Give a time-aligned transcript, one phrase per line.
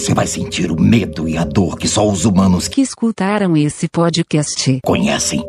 [0.00, 3.86] você vai sentir o medo e a dor que só os humanos que escutaram esse
[3.86, 5.44] podcast conhecem.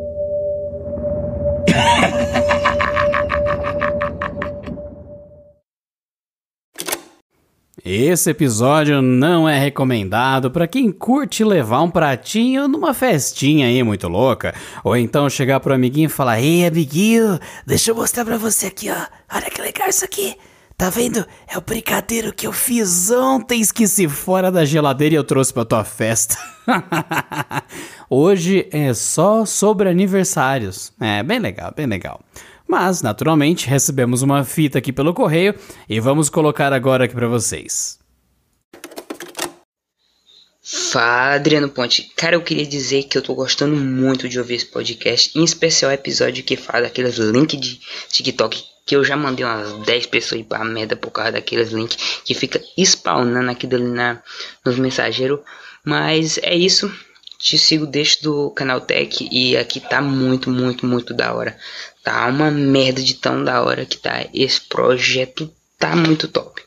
[7.82, 14.06] Esse episódio não é recomendado para quem curte levar um pratinho numa festinha aí muito
[14.06, 18.66] louca, ou então chegar pro amiguinho e falar: "Ei, amiguinho, deixa eu mostrar para você
[18.66, 19.06] aqui, ó.
[19.34, 20.36] Olha que legal isso aqui.
[20.82, 21.24] Tá vendo?
[21.46, 25.64] É o brigadeiro que eu fiz ontem, esqueci fora da geladeira e eu trouxe pra
[25.64, 26.36] tua festa.
[28.10, 30.92] Hoje é só sobre aniversários.
[31.00, 32.20] É bem legal, bem legal.
[32.66, 35.54] Mas, naturalmente, recebemos uma fita aqui pelo correio
[35.88, 38.00] e vamos colocar agora aqui para vocês.
[40.64, 42.10] Fala, Adriano Ponte.
[42.16, 45.92] Cara, eu queria dizer que eu tô gostando muito de ouvir esse podcast, em especial
[45.92, 50.42] o episódio que fala daqueles links de TikTok que eu já mandei umas 10 pessoas
[50.42, 54.22] pra merda por causa daqueles links que fica spawnando aquilo ali na,
[54.64, 55.40] nos mensageiros.
[55.84, 56.92] Mas é isso
[57.38, 61.58] te sigo desde do canal Tech e aqui tá muito, muito, muito da hora.
[62.04, 64.26] Tá uma merda de tão da hora que tá.
[64.32, 66.62] Esse projeto tá muito top.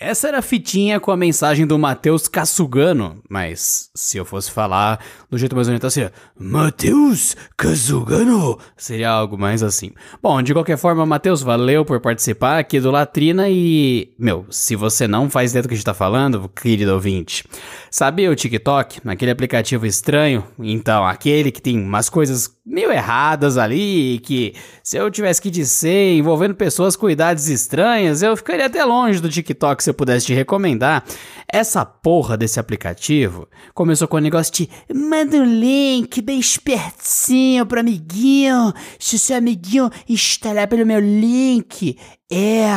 [0.00, 5.04] Essa era a fitinha com a mensagem do Matheus Casugano, mas se eu fosse falar
[5.28, 9.90] do jeito mais bonito assim, Matheus Casugano, seria algo mais assim.
[10.22, 15.08] Bom, de qualquer forma, Matheus, valeu por participar aqui do Latrina e, meu, se você
[15.08, 17.42] não faz ideia do que a gente tá falando, querido ouvinte,
[17.90, 20.44] sabe o TikTok, aquele aplicativo estranho?
[20.60, 26.16] Então, aquele que tem umas coisas meio erradas ali, que se eu tivesse que dizer
[26.16, 30.34] envolvendo pessoas com idades estranhas, eu ficaria até longe do TikTok se eu pudesse te
[30.34, 31.04] recomendar.
[31.50, 37.80] Essa porra desse aplicativo começou com o negócio de manda um link bem espertinho pro
[37.80, 41.96] amiguinho, se o seu amiguinho instalar pelo meu link,
[42.30, 42.68] é,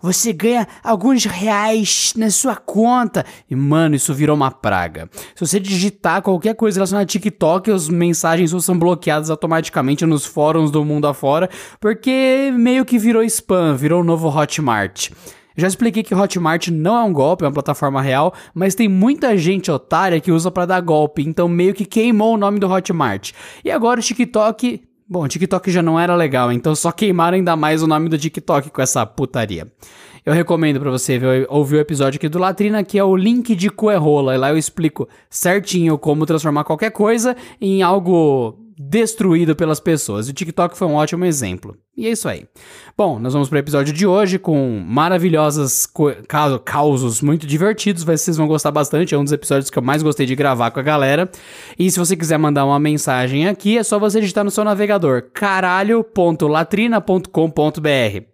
[0.00, 3.24] você ganha alguns reais na sua conta.
[3.50, 5.10] E, mano, isso virou uma praga.
[5.34, 10.70] Se você digitar qualquer coisa relacionada a TikTok, as mensagens são bloqueadas automaticamente nos fóruns
[10.70, 15.10] do mundo afora, porque meio que virou spam, virou o novo Hotmart.
[15.56, 19.36] Já expliquei que Hotmart não é um golpe, é uma plataforma real, mas tem muita
[19.36, 23.32] gente otária que usa para dar golpe, então meio que queimou o nome do Hotmart.
[23.64, 24.80] E agora o TikTok
[25.12, 28.16] Bom, o TikTok já não era legal, então só queimaram ainda mais o nome do
[28.16, 29.70] TikTok com essa putaria.
[30.24, 33.54] Eu recomendo para você ver, ouvir o episódio aqui do Latrina, que é o link
[33.54, 34.34] de Coerrola.
[34.34, 38.56] E lá eu explico certinho como transformar qualquer coisa em algo
[38.88, 40.28] destruído pelas pessoas.
[40.28, 41.76] O TikTok foi um ótimo exemplo.
[41.96, 42.46] E é isso aí.
[42.96, 45.88] Bom, nós vamos para o episódio de hoje com maravilhosas
[46.64, 48.02] causos muito divertidos.
[48.02, 49.14] Vocês vão gostar bastante.
[49.14, 51.30] É um dos episódios que eu mais gostei de gravar com a galera.
[51.78, 55.30] E se você quiser mandar uma mensagem aqui, é só você digitar no seu navegador
[55.32, 58.32] caralho.latrina.com.br.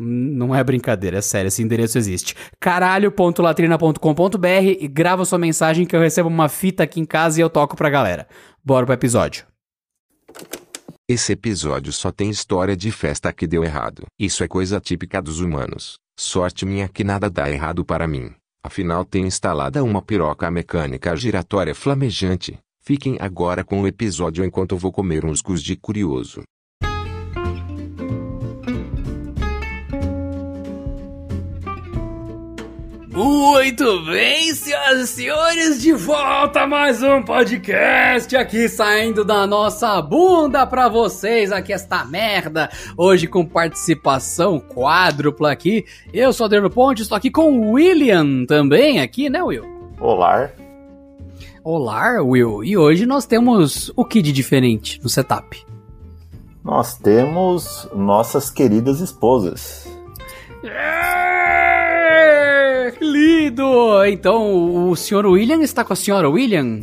[0.00, 2.36] Não é brincadeira, é sério, esse endereço existe.
[2.60, 4.46] caralho.latrina.com.br
[4.78, 7.76] e grava sua mensagem que eu recebo uma fita aqui em casa e eu toco
[7.76, 8.28] pra galera.
[8.64, 9.47] Bora pro episódio.
[11.08, 14.04] Esse episódio só tem história de festa que deu errado.
[14.18, 15.98] Isso é coisa típica dos humanos.
[16.18, 18.34] Sorte minha que nada dá errado para mim.
[18.62, 22.58] Afinal tenho instalada uma piroca mecânica giratória flamejante.
[22.82, 26.42] Fiquem agora com o episódio enquanto vou comer uns cus de curioso.
[33.18, 40.00] Muito bem, senhoras e senhores, de volta a mais um podcast aqui saindo da nossa
[40.00, 45.84] bunda pra vocês, aqui esta merda, hoje com participação quádrupla aqui.
[46.12, 49.64] Eu sou Adriano Ponte, estou aqui com o William também aqui, né Will?
[49.98, 50.50] Olá.
[51.64, 52.62] Olá, Will.
[52.62, 55.66] E hoje nós temos o que de diferente no setup?
[56.62, 59.88] Nós temos nossas queridas esposas.
[60.62, 61.67] É,
[63.00, 64.04] lindo!
[64.06, 66.82] Então, o senhor William está com a senhora William?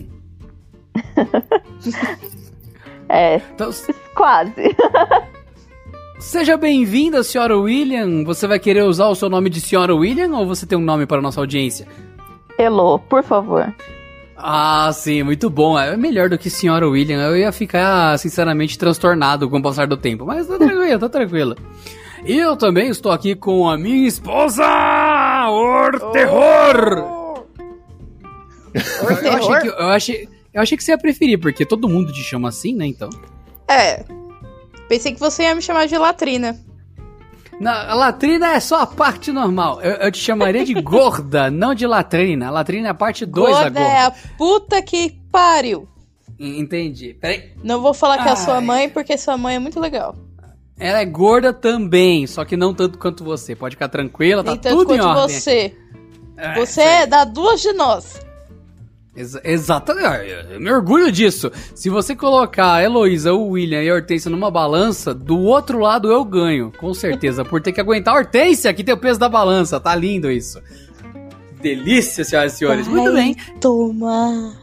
[3.09, 3.69] é, Então,
[4.13, 4.75] quase.
[6.19, 8.23] seja bem-vinda, senhora William.
[8.23, 11.05] Você vai querer usar o seu nome de senhora William ou você tem um nome
[11.05, 11.87] para a nossa audiência?
[12.57, 13.73] Elô, por favor.
[14.37, 15.79] Ah, sim, muito bom.
[15.79, 17.21] É melhor do que senhora William.
[17.21, 20.25] Eu ia ficar, sinceramente, transtornado com o passar do tempo.
[20.25, 21.55] Mas tá tranquilo, tá tranquilo.
[22.25, 24.63] E eu também estou aqui com a minha esposa!
[25.49, 27.45] Or terror!
[28.73, 28.81] Eu,
[29.21, 32.21] eu achei que, eu, achei, eu achei que você ia preferir, porque todo mundo te
[32.21, 33.09] chama assim, né, então?
[33.67, 34.03] É.
[34.89, 36.59] Pensei que você ia me chamar de latrina.
[37.59, 39.81] Na, a latrina é só a parte normal.
[39.81, 42.47] Eu, eu te chamaria de gorda, não de latrina.
[42.47, 45.87] A latrina é a parte 2 da Gorda é a puta que pariu.
[46.37, 47.13] Entendi.
[47.13, 47.53] Peraí.
[47.63, 50.15] Não vou falar que é a sua mãe, porque sua mãe é muito legal.
[50.77, 53.55] Ela é gorda também, só que não tanto quanto você.
[53.55, 55.39] Pode ficar tranquila, tá tanto tudo em ordem.
[55.39, 55.75] você.
[56.57, 58.19] Você é da duas de nós.
[59.15, 60.29] Exa exatamente.
[60.51, 61.49] Eu me orgulho disso.
[61.73, 66.11] Se você colocar a Heloísa, o William e a Hortência numa balança, do outro lado
[66.11, 66.73] eu ganho.
[66.77, 67.45] Com certeza.
[67.45, 69.79] Por ter que aguentar a Hortência, que tem o peso da balança.
[69.79, 70.61] Tá lindo isso.
[71.61, 72.87] Delícia, senhoras e senhores.
[72.89, 73.35] Muito bem.
[73.61, 74.53] Toma.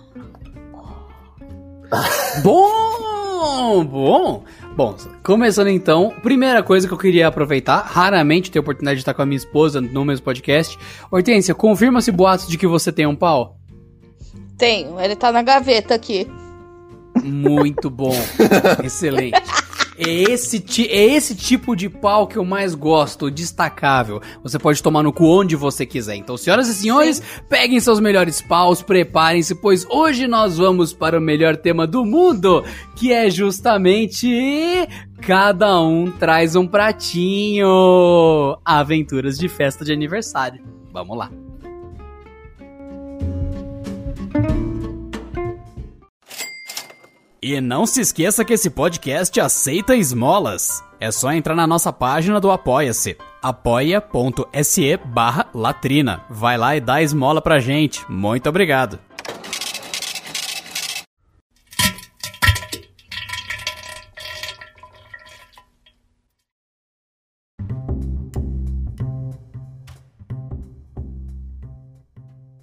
[2.43, 4.45] Bom, bom.
[4.75, 9.13] Bom, começando então, primeira coisa que eu queria aproveitar, raramente tenho a oportunidade de estar
[9.13, 10.79] com a minha esposa no mesmo podcast.
[11.11, 13.59] Hortência, confirma-se boatos de que você tem um pau?
[14.57, 16.27] Tenho, ele tá na gaveta aqui.
[17.23, 18.15] Muito bom.
[18.83, 19.43] Excelente.
[20.05, 24.21] É esse, é esse tipo de pau que eu mais gosto, destacável.
[24.43, 26.17] Você pode tomar no cu onde você quiser.
[26.17, 31.23] Então, senhoras e senhores, peguem seus melhores paus, preparem-se, pois hoje nós vamos para o
[31.23, 32.65] melhor tema do mundo,
[32.97, 34.29] que é justamente
[35.21, 38.59] cada um traz um pratinho.
[38.65, 40.63] Aventuras de festa de aniversário.
[40.93, 41.42] Vamos lá.
[47.43, 50.81] E não se esqueça que esse podcast aceita esmolas.
[51.01, 56.25] É só entrar na nossa página do Apoia-se, apoia.se barra latrina.
[56.31, 58.09] Vai lá e dá esmola pra gente.
[58.09, 58.97] Muito obrigado.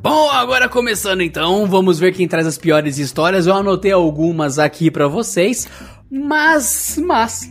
[0.02, 3.46] Bom, agora começando então, vamos ver quem traz as piores histórias.
[3.46, 5.68] Eu anotei algumas aqui pra vocês,
[6.10, 7.50] mas, mas,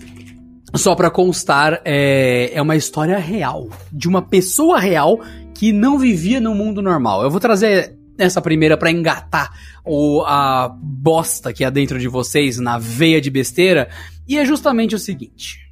[0.74, 5.20] só pra constar, é, é uma história real, de uma pessoa real
[5.52, 7.22] que não vivia no mundo normal.
[7.22, 9.52] Eu vou trazer essa primeira pra engatar
[9.84, 13.90] o, a bosta que há dentro de vocês na veia de besteira,
[14.26, 15.70] e é justamente o seguinte.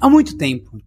[0.00, 0.80] Há muito tempo,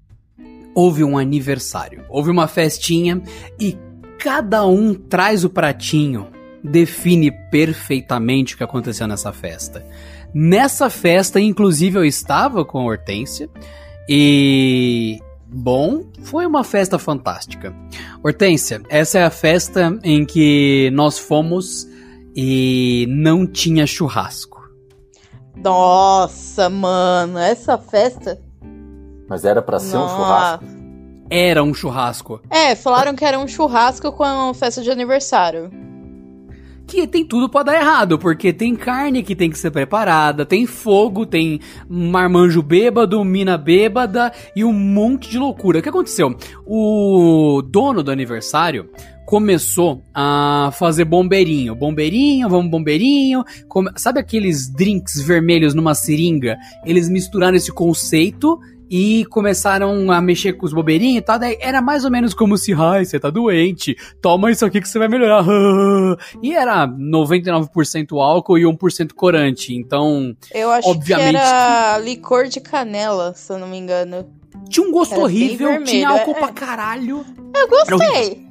[0.74, 3.22] houve um aniversário, houve uma festinha
[3.60, 3.78] e
[4.20, 6.28] cada um traz o pratinho,
[6.64, 9.84] define perfeitamente o que aconteceu nessa festa.
[10.34, 13.50] Nessa festa, inclusive, eu estava com a Hortência
[14.08, 15.20] e.
[15.52, 17.74] Bom, foi uma festa fantástica.
[18.24, 21.88] Hortência, essa é a festa em que nós fomos
[22.36, 24.70] e não tinha churrasco.
[25.56, 28.40] Nossa, mano, essa festa.
[29.28, 30.16] Mas era pra ser um Nossa.
[30.16, 30.79] churrasco.
[31.30, 32.42] Era um churrasco.
[32.50, 35.70] É, falaram que era um churrasco com festa de aniversário.
[36.88, 40.66] que tem tudo pra dar errado, porque tem carne que tem que ser preparada, tem
[40.66, 45.78] fogo, tem marmanjo bêbado, mina bêbada e um monte de loucura.
[45.78, 46.36] O que aconteceu?
[46.66, 48.90] O dono do aniversário
[49.28, 51.76] começou a fazer bombeirinho.
[51.76, 53.44] Bombeirinho, vamos bombeirinho.
[53.68, 56.58] Come- Sabe aqueles drinks vermelhos numa seringa?
[56.84, 61.38] Eles misturaram esse conceito e começaram a mexer com os bobeirinhos e tal.
[61.38, 64.90] Daí era mais ou menos como se, ai, você tá doente, toma isso aqui que
[64.90, 65.46] você vai melhorar.
[66.42, 69.74] E era 99% álcool e 1% corante.
[69.76, 74.26] Então, Eu acho Obviamente que era licor de canela, se eu não me engano.
[74.70, 76.40] tinha um gosto Era horrível, tinha álcool é.
[76.40, 77.26] pra caralho.
[77.56, 78.49] Eu gostei.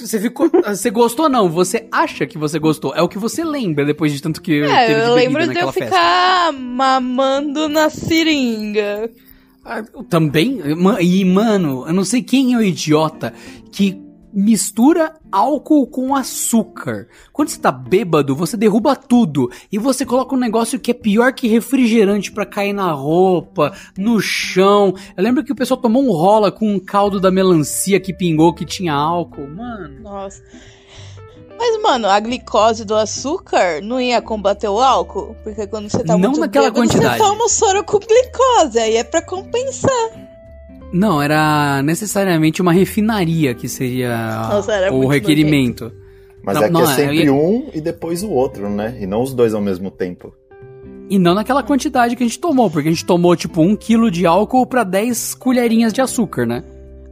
[0.00, 0.50] Você ficou.
[0.64, 1.48] Você gostou, não?
[1.50, 2.94] Você acha que você gostou?
[2.94, 5.58] É o que você lembra depois de tanto que teve É, de eu lembro de
[5.58, 5.84] eu festa.
[5.96, 9.10] ficar mamando na seringa.
[9.64, 10.60] Ah, Também,
[11.00, 13.34] e mano, eu não sei quem é o idiota
[13.72, 14.00] que
[14.36, 17.08] mistura álcool com açúcar.
[17.32, 21.32] Quando você tá bêbado, você derruba tudo e você coloca um negócio que é pior
[21.32, 24.92] que refrigerante pra cair na roupa, no chão.
[25.16, 28.52] Eu lembro que o pessoal tomou um rola com um caldo da melancia que pingou
[28.52, 30.00] que tinha álcool, mano.
[30.02, 30.42] Nossa.
[31.58, 35.34] Mas, mano, a glicose do açúcar não ia combater o álcool?
[35.42, 37.16] Porque quando você tá Não muito naquela bêbado, quantidade.
[37.18, 40.25] você toma um soro com glicose, aí é pra compensar.
[40.92, 44.16] Não, era necessariamente uma refinaria que seria
[44.48, 45.92] Nossa, era o requerimento.
[46.42, 48.96] Mas Não, é que não, é eu sempre ia- um e depois o outro, né?
[49.00, 50.32] E não os dois ao mesmo tempo.
[51.10, 54.10] E não naquela quantidade que a gente tomou, porque a gente tomou tipo um quilo
[54.10, 56.62] de álcool pra 10 colherinhas de açúcar, né?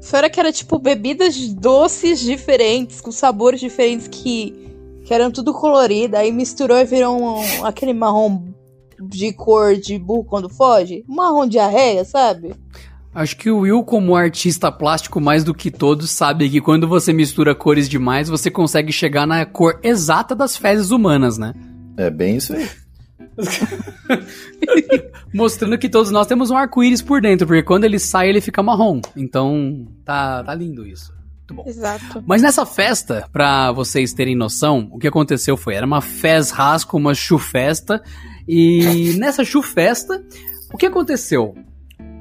[0.00, 4.54] Fora que era tipo bebidas doces diferentes, com sabores diferentes que,
[5.04, 8.44] que eram tudo colorido, aí misturou e virou um- aquele marrom
[9.00, 11.04] de cor de burro quando foge.
[11.08, 12.54] Um marrom diarreia, sabe?
[13.14, 17.12] Acho que o Will, como artista plástico mais do que todos, sabe que quando você
[17.12, 21.54] mistura cores demais, você consegue chegar na cor exata das fezes humanas, né?
[21.96, 22.68] É bem isso aí.
[25.32, 28.62] Mostrando que todos nós temos um arco-íris por dentro, porque quando ele sai, ele fica
[28.62, 29.00] marrom.
[29.16, 31.12] Então, tá, tá lindo isso.
[31.38, 31.64] Muito bom.
[31.66, 32.24] Exato.
[32.26, 36.96] Mas nessa festa, pra vocês terem noção, o que aconteceu foi, era uma fez rasco,
[36.96, 38.02] uma chufesta,
[38.48, 40.24] e nessa chufesta,
[40.72, 41.54] o que aconteceu?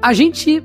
[0.02, 0.62] A gente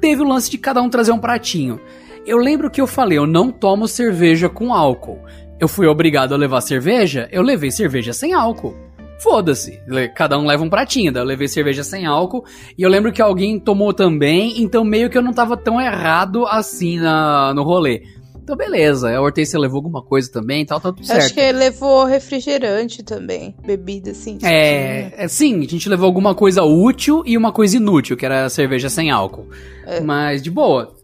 [0.00, 1.80] teve o lance de cada um trazer um pratinho.
[2.26, 5.20] Eu lembro que eu falei, eu não tomo cerveja com álcool.
[5.60, 8.74] Eu fui obrigado a levar cerveja, eu levei cerveja sem álcool.
[9.18, 9.80] Foda-se,
[10.14, 12.44] cada um leva um pratinho, daí eu levei cerveja sem álcool,
[12.76, 16.44] e eu lembro que alguém tomou também, então meio que eu não tava tão errado
[16.46, 18.02] assim na, no rolê.
[18.44, 21.24] Então beleza, a Hortência levou alguma coisa também e tal, tá tudo certo.
[21.24, 23.56] Acho que levou refrigerante também.
[23.64, 24.38] Bebida, assim.
[24.42, 28.50] É, é, sim, a gente levou alguma coisa útil e uma coisa inútil, que era
[28.50, 29.48] cerveja sem álcool.
[29.86, 30.02] É.
[30.02, 30.94] Mas de boa.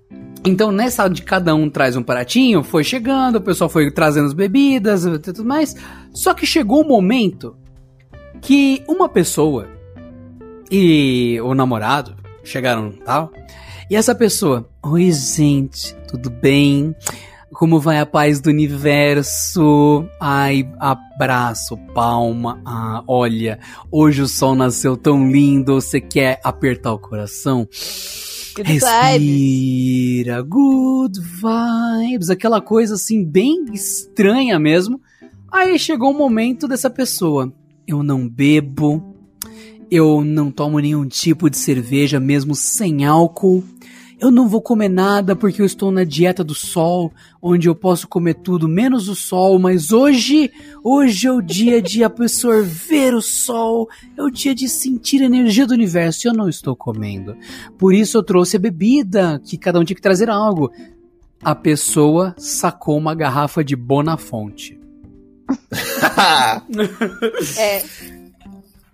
[0.45, 4.35] Então, nessa de cada um traz um pratinho, foi chegando, o pessoal foi trazendo as
[4.35, 5.75] bebidas e tudo mais.
[6.13, 7.57] Só que chegou um momento
[8.43, 9.67] que uma pessoa
[10.71, 13.33] e o namorado chegaram tal.
[13.91, 16.95] E essa pessoa, oi gente, tudo bem?
[17.61, 20.09] Como vai a paz do universo?
[20.19, 22.59] Ai, abraço, palma.
[22.65, 23.59] Ah, olha,
[23.93, 25.75] hoje o sol nasceu tão lindo.
[25.75, 27.69] Você quer apertar o coração?
[28.57, 28.83] Good vibes.
[28.83, 34.99] Respira, good vibes, aquela coisa assim bem estranha mesmo.
[35.53, 37.53] Aí chegou o momento dessa pessoa.
[37.87, 39.15] Eu não bebo,
[39.91, 43.63] eu não tomo nenhum tipo de cerveja, mesmo sem álcool.
[44.21, 47.11] Eu não vou comer nada porque eu estou na dieta do sol,
[47.41, 50.53] onde eu posso comer tudo menos o sol, mas hoje,
[50.85, 55.67] hoje é o dia de absorver o sol, é o dia de sentir a energia
[55.67, 57.35] do universo e eu não estou comendo.
[57.79, 60.71] Por isso eu trouxe a bebida, que cada um tinha que trazer algo.
[61.43, 64.79] A pessoa sacou uma garrafa de Bonafonte.
[67.59, 67.83] É.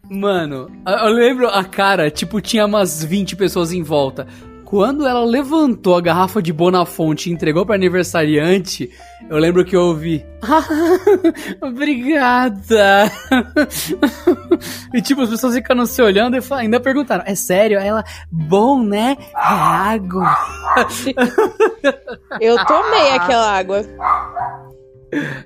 [0.09, 4.26] Mano, eu lembro a cara, tipo, tinha umas 20 pessoas em volta.
[4.66, 8.90] Quando ela levantou a garrafa de Bonafonte e entregou pra aniversariante,
[9.30, 10.26] eu lembro que eu ouvi.
[10.42, 10.64] "Ah,
[11.62, 13.11] Obrigada!
[14.92, 17.78] e tipo, as pessoas ficaram se olhando e fa- ainda perguntaram: É sério?
[17.78, 19.16] Aí ela, bom, né?
[19.20, 20.37] É água.
[22.40, 23.82] Eu tomei aquela água.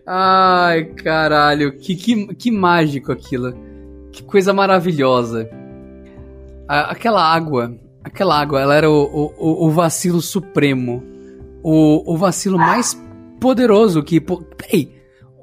[0.06, 3.52] Ai, caralho, que, que, que mágico aquilo.
[4.10, 5.48] Que coisa maravilhosa.
[6.66, 7.76] A- aquela água,
[8.10, 11.02] aquela água, ela era o, o- o, vacilo supremo.
[11.62, 13.00] O, o vacilo mais
[13.40, 14.20] poderoso que.
[14.20, 14.94] Peraí.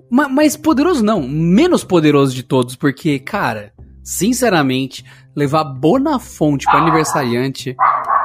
[0.10, 5.04] Ma- mais poderoso não, menos poderoso de todos, porque, cara, sinceramente,
[5.36, 7.76] levar Bonafonte pro aniversariante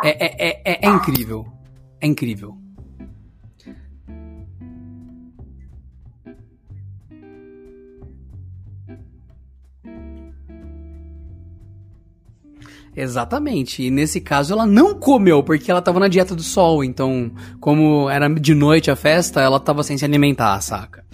[0.04, 1.44] é, é, é, é, é incrível.
[2.00, 2.56] É incrível.
[12.94, 13.82] Exatamente.
[13.82, 16.84] E nesse caso ela não comeu porque ela tava na dieta do sol.
[16.84, 17.30] Então,
[17.60, 21.04] como era de noite a festa, ela tava sem se alimentar, saca?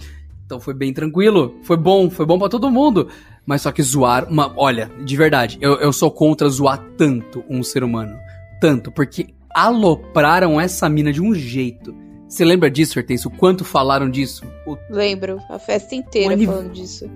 [0.45, 1.55] Então foi bem tranquilo.
[1.63, 3.07] Foi bom, foi bom pra todo mundo.
[3.45, 4.27] Mas só que zoar.
[4.29, 8.15] Uma, olha, de verdade, eu, eu sou contra zoar tanto um ser humano.
[8.59, 11.95] Tanto, porque alopraram essa mina de um jeito.
[12.27, 13.29] Você lembra disso, Hortêncio?
[13.29, 14.43] O quanto falaram disso?
[14.67, 17.09] O Lembro, a festa inteira aniv- falando disso.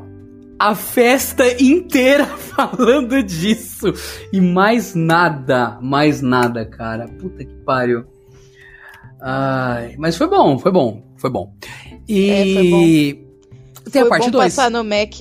[0.59, 3.93] A festa inteira falando disso.
[4.31, 7.07] E mais nada, mais nada, cara.
[7.07, 8.05] Puta que pariu.
[9.21, 11.53] Ai, mas foi bom, foi bom, foi bom.
[12.07, 13.23] E É, foi
[13.91, 14.55] tem a Foi parte bom 2.
[14.55, 15.13] passar no Mac.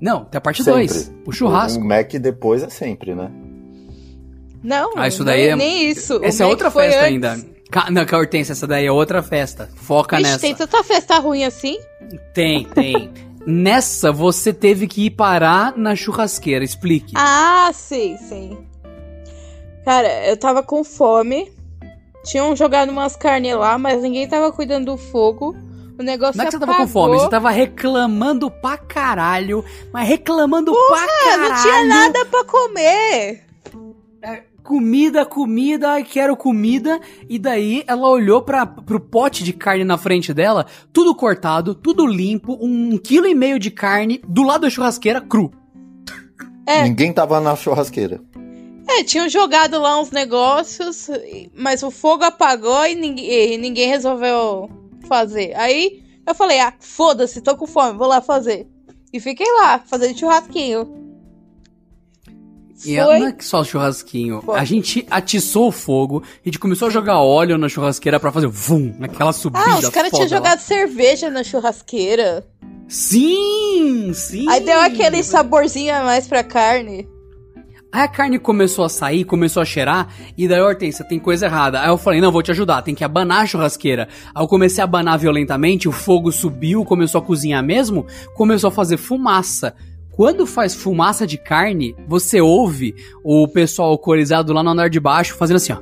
[0.00, 0.80] Não, tem a parte Sempre.
[0.88, 1.12] 2.
[1.26, 1.82] O churrasco.
[1.82, 3.30] O Mac depois é sempre, né?
[4.62, 6.18] Não, Ah, isso daí nem, é- nem isso.
[6.18, 7.12] O Essa é Mac outra festa antes.
[7.12, 7.36] ainda.
[7.90, 9.68] Não, a Hortência, essa daí é outra festa.
[9.74, 10.40] Foca Vixe, nessa.
[10.42, 11.78] tem tanta festa ruim assim?
[12.34, 13.10] Tem, tem.
[13.46, 16.64] Nessa, você teve que ir parar na churrasqueira.
[16.64, 17.12] Explique.
[17.16, 18.58] Ah, sim, sim.
[19.84, 21.52] Cara, eu tava com fome.
[22.24, 25.56] Tinham jogado umas carnes lá, mas ninguém tava cuidando do fogo.
[25.98, 30.08] O negócio Não é que você tava com fome, você tava reclamando pra caralho, mas
[30.08, 31.48] reclamando pra Ah, caralho.
[31.54, 33.44] não tinha nada pra comer.
[34.62, 37.00] Comida, comida, ai, quero comida.
[37.28, 42.06] E daí ela olhou pra, pro pote de carne na frente dela, tudo cortado, tudo
[42.06, 45.50] limpo, um quilo e meio de carne do lado da churrasqueira cru.
[46.66, 46.84] É.
[46.84, 48.20] Ninguém tava na churrasqueira.
[48.88, 51.08] É, tinham jogado lá uns negócios,
[51.56, 54.68] mas o fogo apagou e ninguém, e ninguém resolveu
[55.08, 55.54] fazer.
[55.56, 58.68] Aí eu falei, ah, foda-se, tô com fome, vou lá fazer.
[59.12, 61.01] E fiquei lá, fazendo churrasquinho.
[62.84, 63.20] E ela Foi.
[63.20, 63.72] não é que só Foi.
[63.72, 64.42] churrasquinho.
[64.54, 68.48] A gente atiçou o fogo, a gente começou a jogar óleo na churrasqueira pra fazer
[68.48, 72.44] vum, naquela subida Ah, os caras tinham jogado cerveja na churrasqueira.
[72.88, 74.48] Sim, sim.
[74.48, 77.08] Aí deu aquele saborzinho a mais pra carne.
[77.92, 81.80] Aí a carne começou a sair, começou a cheirar, e daí, Hortência, tem coisa errada.
[81.80, 84.08] Aí eu falei, não, vou te ajudar, tem que abanar a churrasqueira.
[84.34, 88.72] Aí eu comecei a abanar violentamente, o fogo subiu, começou a cozinhar mesmo, começou a
[88.72, 89.74] fazer fumaça.
[90.12, 95.34] Quando faz fumaça de carne, você ouve o pessoal alcoolizado lá no andar de baixo
[95.34, 95.78] fazendo assim, ó.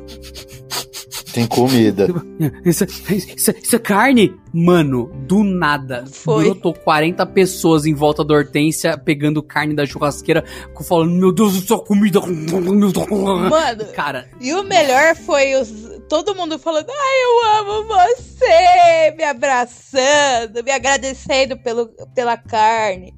[1.32, 2.08] Tem comida.
[2.64, 4.34] Isso, isso, isso é carne?
[4.52, 6.04] Mano, do nada.
[6.10, 6.44] Foi.
[6.44, 10.44] Brotou 40 pessoas em volta da Hortência pegando carne da churrasqueira,
[10.88, 12.20] falando: Meu Deus do céu, comida.
[12.20, 15.70] Mano, Cara, e o melhor foi os,
[16.08, 19.14] todo mundo falando: Ai, eu amo você!
[19.16, 23.14] Me abraçando, me agradecendo pelo, pela carne.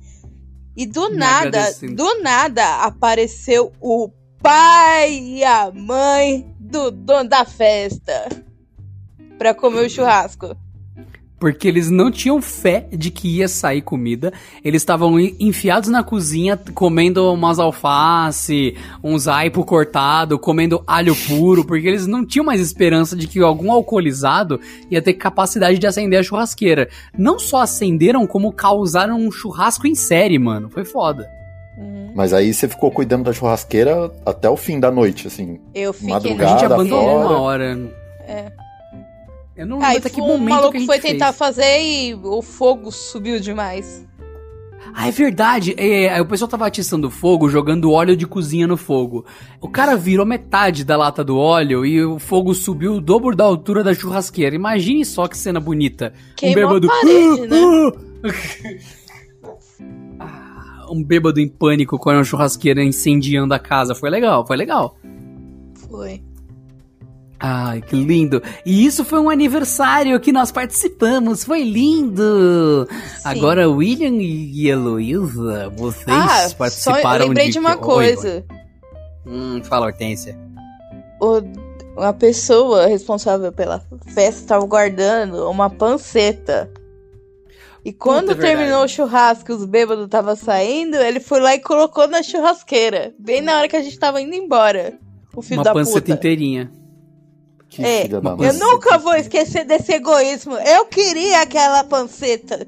[0.76, 1.96] E do Me nada, agradecendo.
[1.96, 4.10] do nada, apareceu o
[4.42, 8.28] pai e a mãe do dono da festa
[9.38, 10.56] pra comer o churrasco.
[11.42, 14.32] Porque eles não tinham fé de que ia sair comida.
[14.64, 21.64] Eles estavam en- enfiados na cozinha, comendo umas alface, uns aipo cortado, comendo alho puro,
[21.64, 26.20] porque eles não tinham mais esperança de que algum alcoolizado ia ter capacidade de acender
[26.20, 26.88] a churrasqueira.
[27.18, 30.70] Não só acenderam, como causaram um churrasco em série, mano.
[30.70, 31.28] Foi foda.
[32.14, 35.58] Mas aí você ficou cuidando da churrasqueira até o fim da noite, assim.
[35.74, 36.50] Eu fiquei A Madrugada.
[36.52, 37.26] gente Nada abandonou fora.
[37.26, 37.90] uma hora.
[38.28, 38.52] É.
[39.62, 41.12] Eu não lembro Aí até que o momento maluco que foi fez.
[41.12, 44.04] tentar fazer e o fogo subiu demais.
[44.92, 45.72] Ah, é verdade.
[45.78, 49.24] É, aí o pessoal tava atiçando fogo, jogando óleo de cozinha no fogo.
[49.60, 53.44] O cara virou metade da lata do óleo e o fogo subiu o dobro da
[53.44, 54.56] altura da churrasqueira.
[54.56, 56.12] Imagine só que cena bonita.
[56.34, 56.90] Queimou um bêbado.
[56.90, 58.82] a parede, né?
[60.18, 63.94] Ah, um bêbado em pânico com a churrasqueira incendiando a casa.
[63.94, 64.96] Foi legal, foi legal.
[65.88, 66.22] Foi.
[67.44, 68.40] Ai, que lindo.
[68.64, 71.42] E isso foi um aniversário que nós participamos.
[71.42, 72.88] Foi lindo.
[73.24, 77.80] Agora, William e Heloísa, vocês Ah, só participaram eu lembrei de, uma Oi, oi.
[77.82, 78.44] coisa.
[79.26, 80.38] Hum, fala, Hortência.
[81.20, 81.40] O,
[81.96, 83.82] uma pessoa responsável pela
[84.14, 86.70] festa estava guardando uma panceta.
[87.84, 88.56] E quando Puta, é verdade.
[88.58, 93.12] terminou o churrasco e os bêbados estavam saindo, ele foi lá e colocou na churrasqueira.
[93.18, 94.94] Bem na hora que a gente tava indo embora.
[95.34, 96.12] O filho Uma da panceta puta.
[96.12, 96.70] inteirinha.
[97.74, 98.46] Que É, filha da mãe.
[98.48, 100.54] Eu nunca vou esquecer desse egoísmo.
[100.54, 102.66] Eu queria aquela panceta.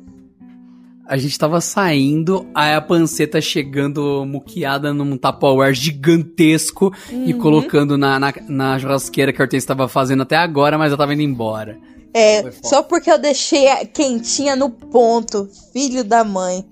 [1.07, 7.39] A gente tava saindo, aí a panceta chegando muqueada num Tupperware gigantesco e Uhum.
[7.39, 11.13] colocando na, na, na churrasqueira que a Hortência tava fazendo até agora, mas eu tava
[11.13, 11.77] indo embora.
[12.15, 15.47] É, só porque eu deixei a quentinha no ponto.
[15.75, 16.65] Filho da mãe.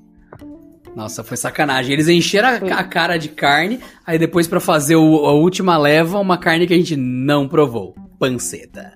[0.97, 1.93] Nossa, foi sacanagem.
[1.93, 6.19] Eles encheram a, a cara de carne, aí depois pra fazer o- a última leva,
[6.19, 7.95] uma carne que a gente não provou.
[8.23, 8.93] Panceta.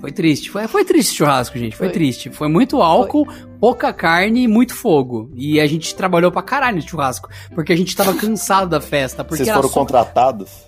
[0.00, 0.50] Foi triste.
[0.50, 1.76] Foi, foi triste o churrasco, gente.
[1.76, 1.94] Foi, Foi.
[1.94, 2.28] triste.
[2.28, 3.26] Foi muito álcool,
[3.60, 5.30] pouca carne e muito fogo.
[5.34, 7.30] E a gente trabalhou pra caralho no churrasco.
[7.54, 9.22] Porque a gente tava cansado da festa.
[9.24, 10.66] Porque Vocês foram só- contratados?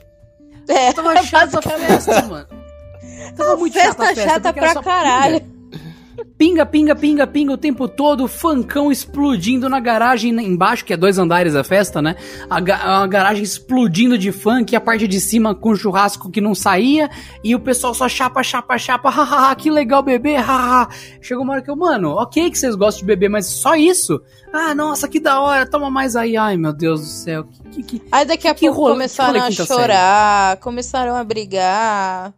[0.69, 2.47] É, Tava chata a festa, mano.
[3.37, 4.31] Tava muito festa chata a festa.
[4.31, 5.41] chata pra caralho.
[5.41, 5.58] pinga.
[6.37, 11.19] Pinga, pinga, pinga, pinga o tempo todo, funkão explodindo na garagem embaixo, que é dois
[11.19, 12.17] andares a festa, né?
[12.49, 16.55] A, ga- a garagem explodindo de funk, a parte de cima com churrasco que não
[16.55, 17.09] saía,
[17.43, 20.89] e o pessoal só chapa, chapa, chapa, hahaha, que legal beber, hahaha.
[21.21, 24.21] Chegou uma hora que eu, mano, ok que vocês gostam de beber, mas só isso?
[24.53, 27.99] Ah, nossa, que da hora, toma mais aí, ai meu Deus do céu, que, que,
[27.99, 28.03] que...
[28.11, 32.33] Aí daqui a Que pouco começaram a quinta chorar, começaram a brigar.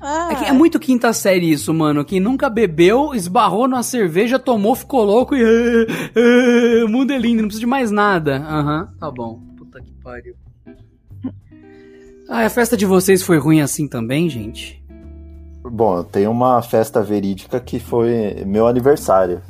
[0.00, 2.04] Ah, É, que é muito quinta série isso, mano.
[2.04, 5.42] Quem nunca bebeu, esbarrou numa cerveja, tomou, ficou louco e.
[6.84, 8.36] o mundo é lindo, não precisa de mais nada.
[8.38, 9.40] Aham, tá bom.
[9.56, 10.34] Puta que pariu.
[12.28, 14.82] Ah, a festa de vocês foi ruim assim também, gente?
[15.62, 19.42] Bom, eu tenho uma festa verídica que foi meu aniversário.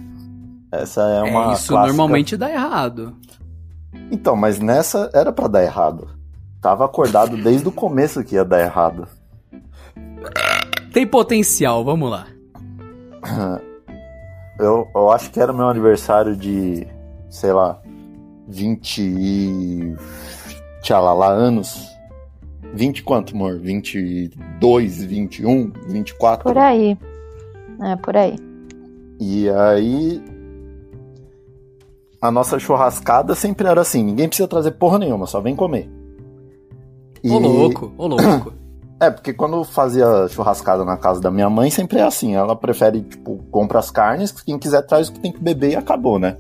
[0.71, 1.87] Essa é uma é, isso clássica.
[1.87, 3.15] normalmente dá errado.
[4.11, 6.09] Então, mas nessa era pra dar errado.
[6.61, 9.07] Tava acordado desde o começo que ia dar errado.
[10.97, 12.27] Tem potencial, vamos lá.
[14.59, 16.87] Eu, eu acho que era meu aniversário de,
[17.29, 17.79] sei lá,
[18.49, 19.95] 20 e...
[20.81, 21.87] tchalala anos.
[22.73, 23.59] 20 quanto, amor?
[23.59, 26.45] 22, 21, 24?
[26.45, 26.97] Por aí.
[27.83, 28.39] É, por aí.
[29.21, 30.25] E aí.
[32.23, 35.91] A nossa churrascada sempre era assim: ninguém precisa trazer porra nenhuma, só vem comer.
[37.23, 38.55] E- Ô louco, ô louco.
[38.99, 43.03] É, porque quando fazia churrascada na casa da minha mãe, sempre é assim: ela prefere,
[43.03, 46.37] tipo, compra as carnes, quem quiser traz o que tem que beber e acabou, né?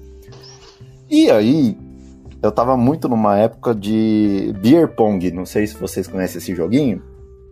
[1.09, 1.77] E aí,
[2.43, 7.03] eu tava muito numa época de beer pong, não sei se vocês conhecem esse joguinho.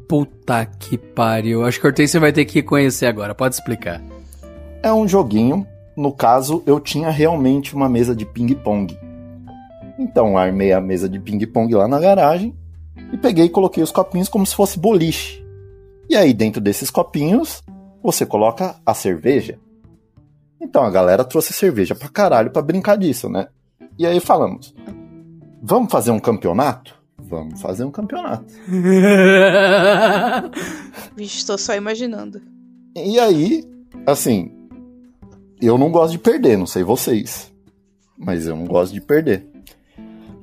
[0.09, 1.65] Puta que pariu.
[1.65, 4.03] Acho que a Hortência vai ter que conhecer agora, pode explicar.
[4.83, 5.67] É um joguinho.
[5.97, 8.99] No caso, eu tinha realmente uma mesa de ping-pong.
[9.97, 12.55] Então, armei a mesa de ping-pong lá na garagem
[13.13, 15.45] e peguei e coloquei os copinhos como se fosse boliche.
[16.09, 17.63] E aí, dentro desses copinhos,
[18.03, 19.59] você coloca a cerveja.
[20.61, 23.49] Então, a galera trouxe cerveja pra caralho pra brincar disso, né?
[23.99, 24.75] E aí falamos:
[25.63, 26.95] vamos fazer um campeonato?
[27.19, 28.53] Vamos fazer um campeonato.
[31.17, 32.41] Vixe, tô só imaginando.
[32.95, 33.65] E aí,
[34.07, 34.53] assim,
[35.61, 37.53] eu não gosto de perder, não sei vocês.
[38.17, 39.47] Mas eu não gosto de perder.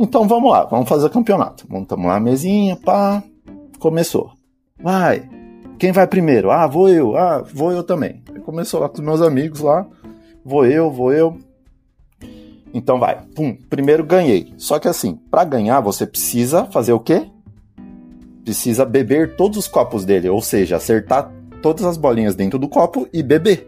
[0.01, 1.63] Então vamos lá, vamos fazer campeonato.
[1.69, 3.21] Montamos lá a mesinha, pá.
[3.77, 4.31] Começou.
[4.81, 5.29] Vai.
[5.77, 6.49] Quem vai primeiro?
[6.49, 7.15] Ah, vou eu.
[7.15, 8.23] Ah, vou eu também.
[8.43, 9.85] Começou lá com os meus amigos lá.
[10.43, 11.37] Vou eu, vou eu.
[12.73, 13.21] Então vai.
[13.35, 14.51] Pum, primeiro ganhei.
[14.57, 17.27] Só que assim, para ganhar você precisa fazer o quê?
[18.43, 23.07] Precisa beber todos os copos dele, ou seja, acertar todas as bolinhas dentro do copo
[23.13, 23.67] e beber.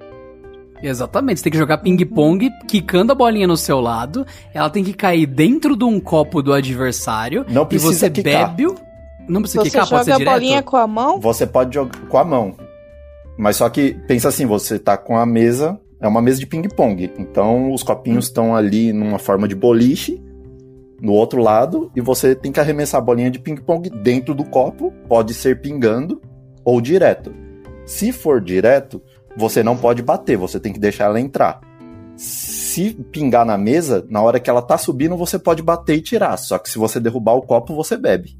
[0.83, 4.93] Exatamente, você tem que jogar ping-pong, quicando a bolinha no seu lado, ela tem que
[4.93, 8.49] cair dentro de um copo do adversário, Não e você quicar.
[8.49, 8.75] bebe o...
[9.27, 10.33] Não precisa Você quicar, pode ser joga a direto?
[10.33, 11.19] bolinha com a mão?
[11.21, 12.55] Você pode jogar com a mão.
[13.37, 17.09] Mas só que pensa assim, você tá com a mesa, é uma mesa de ping-pong.
[17.17, 20.21] Então os copinhos estão ali numa forma de boliche
[21.01, 24.93] no outro lado e você tem que arremessar a bolinha de ping-pong dentro do copo,
[25.07, 26.21] pode ser pingando
[26.65, 27.33] ou direto.
[27.85, 29.01] Se for direto,
[29.35, 31.59] você não pode bater, você tem que deixar ela entrar.
[32.15, 36.37] Se pingar na mesa, na hora que ela tá subindo, você pode bater e tirar.
[36.37, 38.37] Só que se você derrubar o copo, você bebe.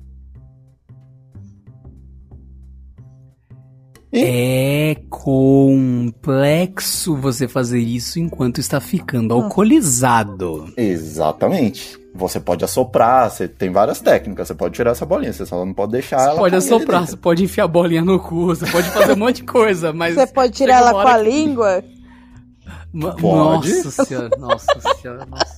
[4.16, 10.72] É complexo você fazer isso enquanto está ficando alcoolizado.
[10.78, 11.98] Exatamente.
[12.16, 15.74] Você pode assoprar, você tem várias técnicas, você pode tirar essa bolinha, você só não
[15.74, 16.38] pode deixar Você ela.
[16.38, 19.44] pode assoprar, você pode enfiar a bolinha no cu, você pode fazer um monte de
[19.44, 20.14] coisa, mas.
[20.14, 21.84] Você pode tirar ela com a que- língua?
[22.94, 23.74] Ma- Pode.
[23.84, 25.58] Nossa senhora, nossa senhora, nossa.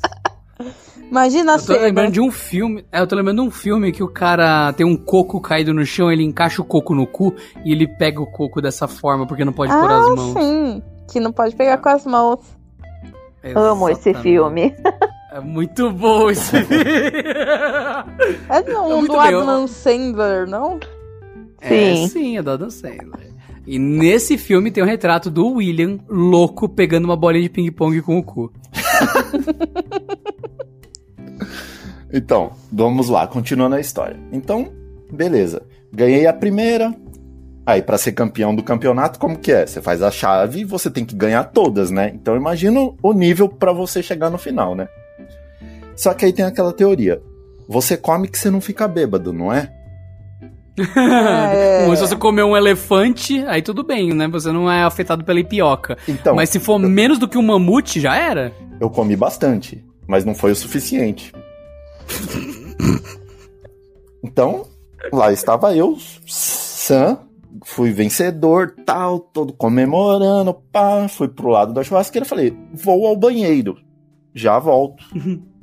[1.11, 1.81] Imagina a Eu tô cena.
[1.81, 2.85] lembrando de um filme.
[2.91, 5.85] É, eu tô lembrando de um filme que o cara tem um coco caído no
[5.85, 9.43] chão, ele encaixa o coco no cu e ele pega o coco dessa forma porque
[9.43, 10.33] não pode pôr as Ah, mãos.
[10.33, 10.81] sim.
[11.11, 12.39] Que não pode pegar com as mãos.
[13.53, 14.23] Amo esse Exatamente.
[14.23, 14.75] filme.
[15.35, 16.83] É muito bom esse filme.
[18.49, 20.79] É não, É muito do bem, eu- Adam Sandler, não?
[21.59, 22.07] É, Sim.
[22.07, 23.33] sim, é do Adam Sandler.
[23.67, 28.17] E nesse filme tem um retrato do William louco pegando uma bolinha de ping-pong com
[28.17, 28.51] o cu.
[32.13, 34.17] Então, vamos lá, continuando a história.
[34.31, 34.71] Então,
[35.11, 35.63] beleza.
[35.91, 36.95] Ganhei a primeira.
[37.65, 39.65] Aí, pra ser campeão do campeonato, como que é?
[39.65, 42.11] Você faz a chave e você tem que ganhar todas, né?
[42.15, 44.87] Então, imagina o nível pra você chegar no final, né?
[45.95, 47.21] Só que aí tem aquela teoria.
[47.67, 49.71] Você come que você não fica bêbado, não é?
[50.77, 51.85] É.
[51.95, 54.27] Se você comer um elefante, aí tudo bem, né?
[54.27, 55.97] Você não é afetado pela ipioca.
[56.07, 58.51] Então, Mas se for menos do que um mamute, já era?
[58.79, 61.31] eu comi bastante, mas não foi o suficiente.
[64.23, 64.65] Então,
[65.13, 67.19] lá estava eu, Sam,
[67.63, 73.77] fui vencedor, tal, todo comemorando, pá, fui pro lado da churrasqueira, falei, vou ao banheiro,
[74.33, 75.03] já volto.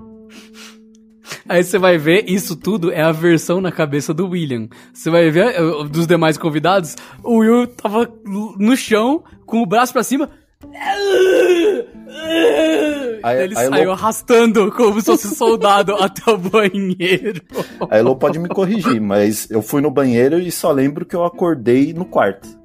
[1.48, 4.68] Aí você vai ver, isso tudo é a versão na cabeça do William.
[4.92, 9.92] Você vai ver eh, dos demais convidados, o Will tava no chão, com o braço
[9.92, 10.30] pra cima.
[13.22, 17.40] Aí- ele aí saiu Lou- arrastando como se fosse soldado até o banheiro.
[17.90, 21.24] A Elo pode me corrigir, mas eu fui no banheiro e só lembro que eu
[21.24, 22.60] acordei no quarto.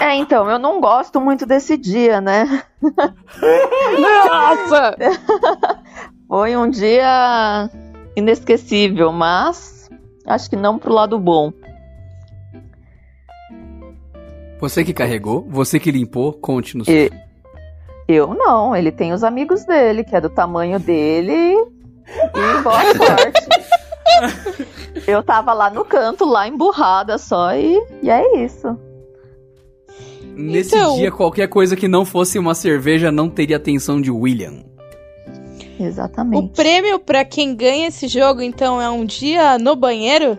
[0.00, 2.62] É, então, eu não gosto muito desse dia, né?
[4.00, 4.96] Nossa!
[6.32, 7.68] Foi um dia
[8.16, 9.90] inesquecível, mas
[10.26, 11.52] acho que não pro lado bom.
[14.58, 16.88] Você que carregou, você que limpou, conte-nos.
[16.88, 17.10] E
[18.08, 21.52] eu não, ele tem os amigos dele, que é do tamanho dele.
[21.52, 23.48] E boa sorte.
[25.06, 28.74] Eu tava lá no canto, lá emburrada só, e, e é isso.
[30.34, 34.71] Nesse Então- dia, qualquer coisa que não fosse uma cerveja não teria atenção de William.
[35.82, 36.52] O Exatamente.
[36.54, 40.36] prêmio pra quem ganha esse jogo, então, é um dia no banheiro?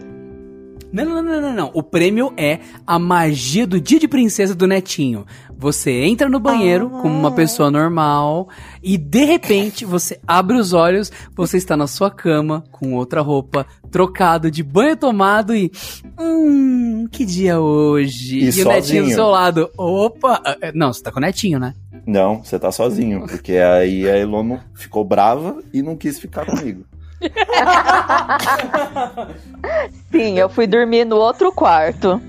[0.91, 1.71] Não, não, não, não, não.
[1.73, 5.25] O prêmio é a magia do dia de princesa do netinho.
[5.57, 7.01] Você entra no banheiro Ah.
[7.01, 8.47] como uma pessoa normal
[8.83, 13.65] e de repente você abre os olhos, você está na sua cama com outra roupa,
[13.89, 15.71] trocado de banho tomado e
[16.19, 18.39] hum, que dia hoje?
[18.39, 19.71] E o netinho do seu lado.
[19.75, 21.73] Opa, ah, eh, não, você tá com o netinho, né?
[22.05, 26.85] Não, você tá sozinho, porque aí a Elono ficou brava e não quis ficar comigo.
[30.11, 32.21] Sim, eu fui dormir no outro quarto.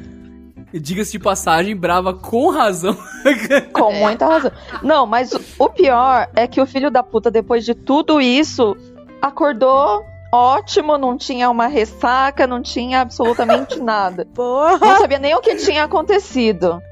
[0.73, 2.97] E Diga-se de passagem, brava com razão.
[3.73, 4.51] Com muita razão.
[4.83, 8.77] Não, mas o- o pior é que o filho da puta, depois de tudo isso,
[9.23, 14.27] acordou ótimo, não tinha uma ressaca, não tinha absolutamente nada.
[14.35, 14.79] Porra!
[14.79, 16.83] Não sabia nem o que tinha acontecido.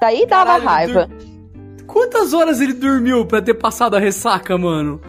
[0.00, 1.08] Daí dava Caralho, raiva.
[1.96, 5.00] Quantas horas ele dormiu pra ter passado a ressaca, mano?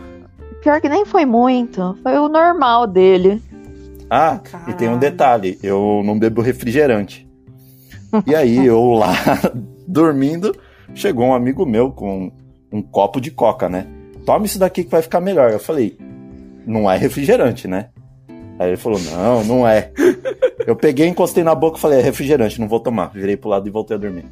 [0.61, 1.97] Pior que nem foi muito.
[2.01, 3.41] Foi o normal dele.
[4.09, 7.27] Ah, e tem um detalhe: eu não bebo refrigerante.
[8.25, 9.11] E aí, eu lá,
[9.85, 10.55] dormindo,
[10.95, 12.31] chegou um amigo meu com
[12.71, 13.85] um copo de coca, né?
[14.25, 15.51] Toma isso daqui que vai ficar melhor.
[15.51, 15.97] Eu falei,
[16.65, 17.89] não é refrigerante, né?
[18.57, 19.91] Aí ele falou, não, não é.
[20.65, 23.11] Eu peguei, encostei na boca e falei, é refrigerante, não vou tomar.
[23.13, 24.23] Virei pro lado e voltei a dormir.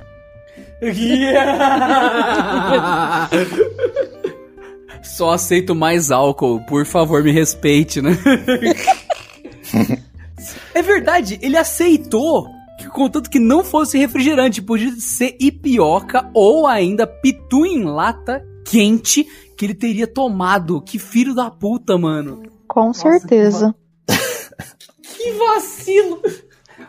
[5.04, 8.12] Só aceito mais álcool, por favor, me respeite, né?
[10.74, 17.08] é verdade, ele aceitou que contanto que não fosse refrigerante, podia ser ipioca ou ainda
[17.08, 20.82] pitu em lata quente que ele teria tomado.
[20.82, 22.44] Que filho da puta, mano.
[22.68, 23.74] Com certeza.
[25.18, 26.22] Que vacilo!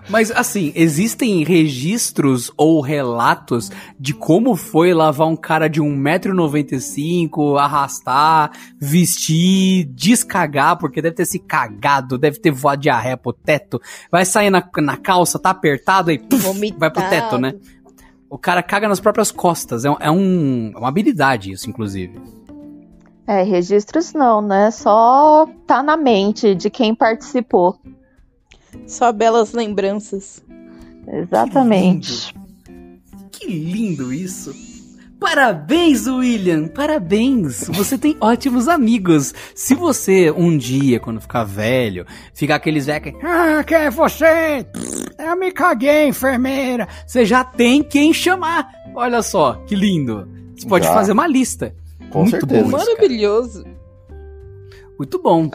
[0.08, 8.52] Mas assim, existem registros ou relatos de como foi lavar um cara de 1,95m, arrastar,
[8.80, 14.50] vestir, descagar, porque deve ter se cagado, deve ter voado diarreia pro teto, vai sair
[14.50, 16.20] na, na calça, tá apertado e
[16.78, 17.54] vai pro teto, né?
[18.30, 22.20] O cara caga nas próprias costas, é, é um, é uma habilidade isso, inclusive.
[23.26, 24.70] É, registros não, né?
[24.70, 27.76] Só tá na mente de quem participou.
[28.86, 30.42] Só belas lembranças.
[31.06, 32.34] Exatamente.
[33.30, 34.54] Que lindo isso!
[35.18, 36.68] Parabéns, William!
[36.68, 37.68] Parabéns!
[37.68, 39.32] Você tem ótimos amigos.
[39.54, 43.26] Se você, um dia, quando ficar velho, ficar aqueles velhos que.
[43.26, 44.66] Ah, quem é você?
[45.18, 46.86] Eu me caguei, enfermeira.
[47.06, 48.70] Você já tem quem chamar.
[48.94, 50.28] Olha só, que lindo.
[50.56, 50.92] Você pode Já.
[50.92, 51.74] fazer uma lista.
[52.10, 52.62] Com Muito certeza.
[52.62, 52.70] bom.
[52.70, 53.64] Maravilhoso.
[54.98, 55.50] Muito bom.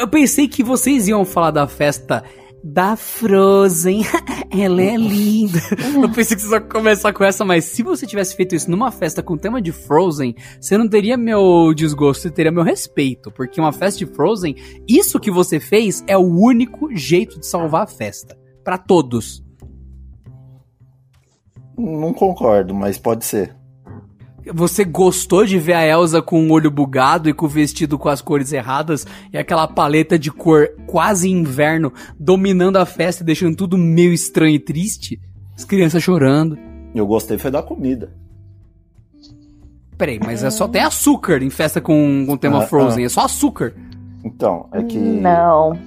[0.00, 2.24] Eu pensei que vocês iam falar da festa
[2.62, 4.02] da Frozen.
[4.50, 5.58] Ela é linda.
[5.94, 8.90] Eu pensei que vocês iam começar com essa, mas se você tivesse feito isso numa
[8.90, 13.30] festa com tema de Frozen, você não teria meu desgosto, você teria meu respeito.
[13.30, 14.56] Porque uma festa de Frozen,
[14.88, 18.38] isso que você fez é o único jeito de salvar a festa.
[18.64, 19.42] Pra todos.
[21.78, 23.59] Não concordo, mas pode ser.
[24.52, 28.08] Você gostou de ver a Elsa com o olho bugado e com o vestido com
[28.08, 33.56] as cores erradas e aquela paleta de cor quase inverno dominando a festa e deixando
[33.56, 35.20] tudo meio estranho e triste?
[35.56, 36.58] As crianças chorando.
[36.94, 38.12] Eu gostei foi da comida.
[39.98, 43.06] Peraí, mas é só tem açúcar em festa com, com tema Ah, Frozen, ah.
[43.06, 43.74] é só açúcar.
[44.24, 45.78] Então, é que Não.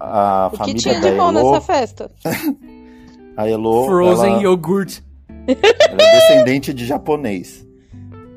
[0.00, 2.10] a O que família tinha da de bom Elo, nessa festa?
[3.36, 5.00] a Elo, Frozen ela, yogurt.
[5.46, 7.64] ela é descendente de japonês.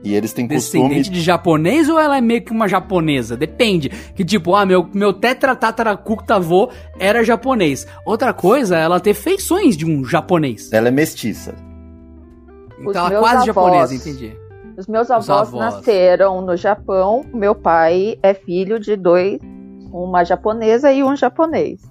[0.07, 3.35] E eles têm costume Descendente de japonês ou ela é meio que uma japonesa?
[3.35, 3.89] Depende.
[3.89, 7.85] Que tipo, ah, meu, meu tetra tataracuctavô era japonês.
[8.05, 10.71] Outra coisa é ela ter feições de um japonês.
[10.71, 11.55] Ela é mestiça.
[12.79, 13.71] Os Então ela é quase avós.
[13.73, 14.33] japonesa, entendi.
[14.77, 15.75] Os meus Os avós, avós.
[15.75, 17.25] nasceram no Japão.
[17.33, 19.39] Meu pai é filho de dois,
[19.91, 21.81] uma japonesa e um japonês.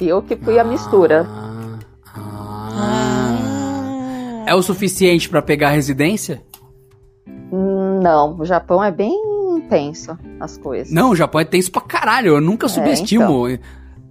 [0.00, 1.26] E eu que fui a mistura.
[1.28, 1.76] Ah,
[2.76, 4.44] ah.
[4.46, 6.40] É o suficiente pra pegar a residência?
[7.52, 9.12] Não, o Japão é bem
[9.56, 10.92] intenso as coisas.
[10.92, 13.46] Não, o Japão é tenso pra caralho, eu nunca subestimo.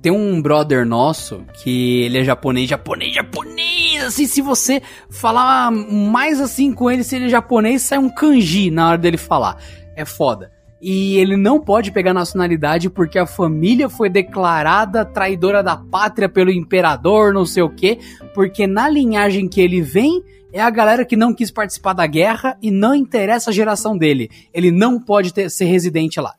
[0.02, 4.04] Tem um brother nosso que ele é japonês, japonês, japonês.
[4.04, 8.70] Assim, se você falar mais assim com ele, se ele é japonês, sai um kanji
[8.70, 9.58] na hora dele falar.
[9.96, 10.52] É foda.
[10.88, 16.52] E ele não pode pegar nacionalidade porque a família foi declarada traidora da pátria pelo
[16.52, 17.98] imperador, não sei o quê.
[18.36, 22.56] Porque na linhagem que ele vem, é a galera que não quis participar da guerra
[22.62, 24.30] e não interessa a geração dele.
[24.54, 26.36] Ele não pode ter- ser residente lá.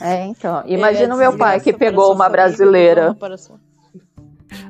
[0.00, 0.62] É, então.
[0.64, 3.16] Ele Imagina é o meu pai que pegou uma família, brasileira.
[3.38, 3.60] sua-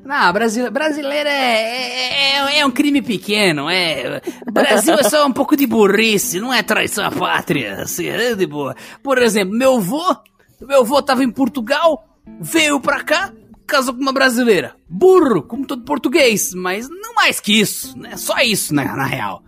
[0.05, 3.69] Não, brasile- brasileiro é, é, é- é um crime pequeno.
[3.71, 4.21] É,
[4.53, 7.83] Brasil é só um pouco de burrice, não é traição à pátria.
[7.83, 8.75] Assim, é de boa.
[9.03, 10.17] Por exemplo, meu avô,
[10.61, 12.05] meu avô tava em Portugal,
[12.41, 13.33] veio pra cá,
[13.67, 14.75] casou com uma brasileira.
[14.89, 18.17] Burro, como todo português, mas não mais que isso, né?
[18.17, 19.43] Só isso, né, na real.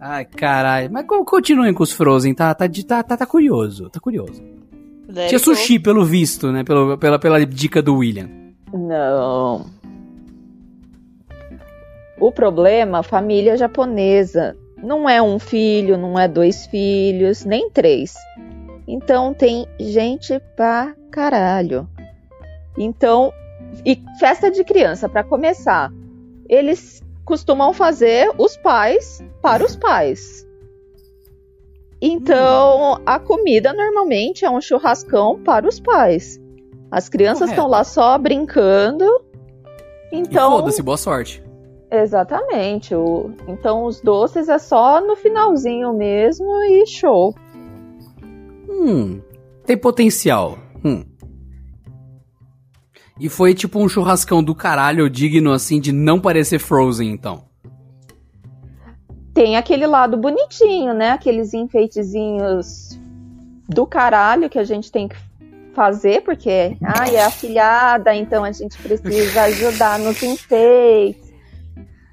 [0.00, 0.90] Ai, caralho.
[0.92, 4.42] Mas co- continuem com os Frozen, tá, tá, tá, tá, tá curioso, tá curioso.
[5.28, 6.64] Tinha sushi, pelo visto, né?
[6.64, 8.28] Pelo, pela, pela dica do William.
[8.72, 9.66] Não.
[12.18, 14.56] O problema, família japonesa.
[14.82, 18.14] Não é um filho, não é dois filhos, nem três.
[18.86, 21.88] Então tem gente pra caralho.
[22.76, 23.32] Então,
[23.84, 25.92] e festa de criança, pra começar.
[26.48, 30.46] Eles costumam fazer os pais para os pais.
[32.00, 36.41] Então, a comida normalmente é um churrascão para os pais.
[36.92, 39.06] As crianças estão lá só brincando.
[40.12, 41.42] Então, foda-se, boa sorte.
[41.90, 42.94] exatamente.
[42.94, 47.34] O, então, os doces é só no finalzinho mesmo e show.
[48.68, 49.22] Hum,
[49.64, 50.58] tem potencial.
[50.84, 51.02] Hum.
[53.18, 57.44] E foi tipo um churrascão do caralho, digno assim de não parecer Frozen, então.
[59.32, 61.12] Tem aquele lado bonitinho, né?
[61.12, 63.00] Aqueles enfeitezinhos
[63.66, 65.16] do caralho que a gente tem que
[65.74, 71.32] fazer, porque ah, é afilhada, então a gente precisa ajudar nos enfeites.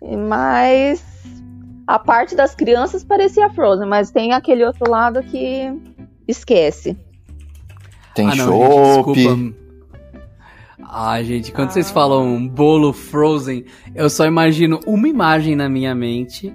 [0.01, 1.03] Mas
[1.85, 5.71] a parte das crianças parecia Frozen, mas tem aquele outro lado que
[6.27, 6.97] esquece.
[8.13, 9.55] Tem ah, chopp.
[10.83, 16.53] Ah, gente, quando vocês falam bolo Frozen, eu só imagino uma imagem na minha mente.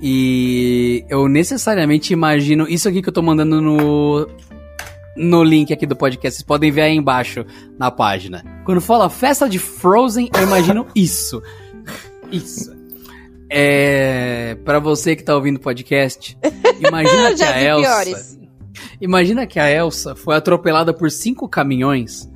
[0.00, 4.28] E eu necessariamente imagino isso aqui que eu tô mandando no
[5.18, 6.36] no link aqui do podcast.
[6.36, 7.44] Vocês podem ver aí embaixo
[7.78, 8.44] na página.
[8.64, 11.42] Quando fala festa de Frozen, eu imagino isso.
[12.30, 12.76] Isso.
[13.50, 16.38] É, para você que tá ouvindo o podcast,
[16.86, 18.38] imagina que a Elsa, piores.
[19.00, 22.30] imagina que a Elsa foi atropelada por cinco caminhões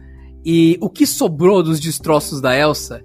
[0.45, 3.05] e o que sobrou dos destroços da Elsa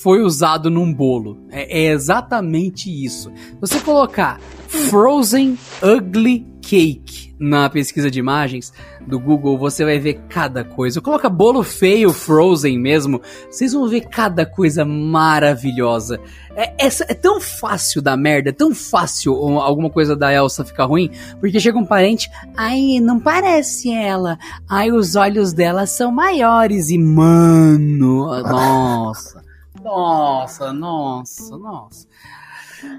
[0.00, 1.38] foi usado num bolo.
[1.50, 3.30] É, é exatamente isso.
[3.60, 8.72] Você colocar Frozen Ugly Cake na pesquisa de imagens
[9.06, 11.00] do Google, você vai ver cada coisa.
[11.00, 16.18] Coloca bolo feio Frozen mesmo, vocês vão ver cada coisa maravilhosa.
[16.56, 20.64] É, essa, é tão fácil da merda, é tão fácil um- alguma coisa da Elsa
[20.64, 24.36] ficar ruim, porque chega um parente, ai, não parece ela.
[24.68, 29.47] Ai, os olhos dela são maiores e mano, nossa.
[29.82, 32.06] Nossa, nossa, nossa.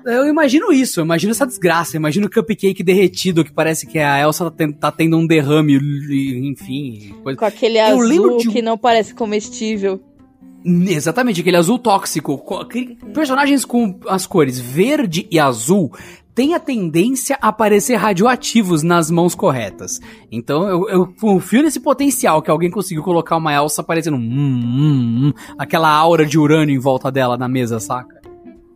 [0.05, 3.97] Eu imagino isso, eu imagino essa desgraça, eu imagino o cupcake derretido que parece que
[3.97, 5.77] a Elsa tá ten- tá tendo um derrame,
[6.49, 7.15] enfim.
[7.23, 7.39] Coisa.
[7.39, 10.01] Com aquele Eu azul de que não parece comestível.
[10.65, 12.37] Exatamente, aquele azul tóxico.
[13.13, 15.93] Personagens com as cores verde e azul
[16.39, 19.99] têm a tendência a parecer radioativos nas mãos corretas.
[20.31, 25.25] Então eu, eu confio nesse potencial que alguém conseguiu colocar uma Elsa parecendo hum, hum,
[25.25, 28.21] hum, aquela aura de urânio em volta dela na mesa, saca?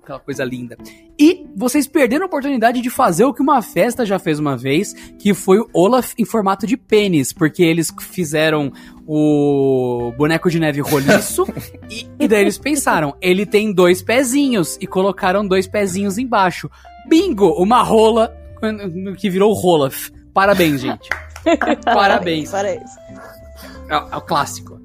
[0.03, 0.77] Aquela coisa linda.
[1.17, 4.91] E vocês perderam a oportunidade de fazer o que uma festa já fez uma vez,
[5.17, 8.73] que foi o Olaf em formato de pênis, porque eles fizeram
[9.07, 11.45] o boneco de neve roliço
[11.89, 16.69] e, e daí eles pensaram, ele tem dois pezinhos e colocaram dois pezinhos embaixo.
[17.07, 18.35] Bingo, uma rola
[19.17, 20.09] que virou o Olaf.
[20.33, 21.09] Parabéns, gente.
[21.83, 22.49] Parabéns.
[22.49, 22.97] Parece.
[23.89, 24.79] É, é o clássico.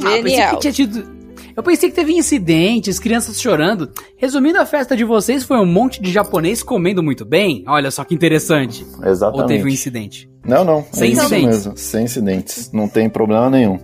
[0.00, 0.54] Ah, pensei Genial.
[0.54, 1.20] que tinha tido.
[1.56, 3.90] Eu pensei que teve incidentes, crianças chorando.
[4.16, 7.64] Resumindo, a festa de vocês foi um monte de japonês comendo muito bem.
[7.66, 8.86] Olha só que interessante.
[8.98, 9.48] Ou Exatamente.
[9.48, 10.30] teve um incidente?
[10.44, 10.84] Não, não.
[10.92, 11.46] Sem é isso incidentes.
[11.46, 11.76] mesmo.
[11.76, 12.72] Sem incidentes.
[12.72, 13.78] Não tem problema nenhum.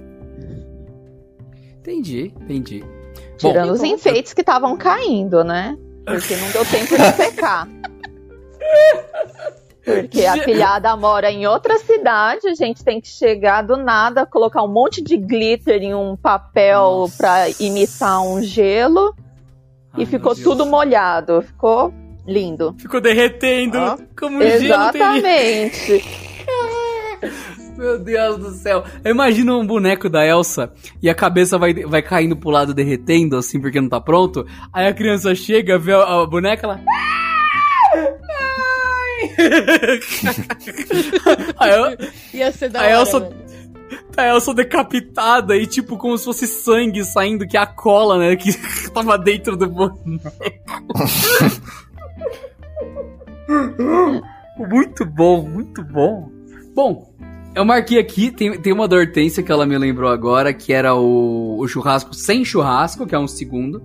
[1.81, 2.81] Entendi, entendi.
[3.43, 5.77] Bom, Tirando os enfeites que estavam caindo, né?
[6.07, 7.69] Porque não deu tempo de secar.
[9.85, 14.63] Porque a filhada mora em outra cidade, a gente tem que chegar do nada, colocar
[14.63, 17.17] um monte de glitter em um papel Nossa.
[17.17, 19.15] pra imitar um gelo
[19.93, 20.45] Ai, e ficou Deus.
[20.45, 21.43] tudo molhado.
[21.43, 21.93] Ficou
[22.27, 22.75] lindo.
[22.79, 24.75] Ficou derretendo Ah, como gelo teria.
[24.75, 26.05] Exatamente.
[27.77, 28.85] Meu Deus do céu.
[29.05, 33.37] Eu imagino um boneco da Elsa e a cabeça vai, vai caindo pro lado derretendo,
[33.37, 34.47] assim, porque não tá pronto.
[34.73, 36.81] Aí a criança chega, vê a, a boneca, ela...
[41.59, 41.97] Aí eu,
[42.35, 43.37] Ia ser da A hora, Elsa- velho.
[44.17, 48.37] a Elsa decapitada e tipo como se fosse sangue saindo, que é a cola, né,
[48.37, 48.51] que
[48.93, 50.01] tava dentro do boneco.
[54.59, 56.31] muito bom, muito bom.
[56.75, 57.13] Bom,
[57.57, 60.95] eu marquei aqui, tem, tem uma da Hortência que ela me lembrou agora, que era
[60.95, 63.83] o, o churrasco sem churrasco, que é um segundo.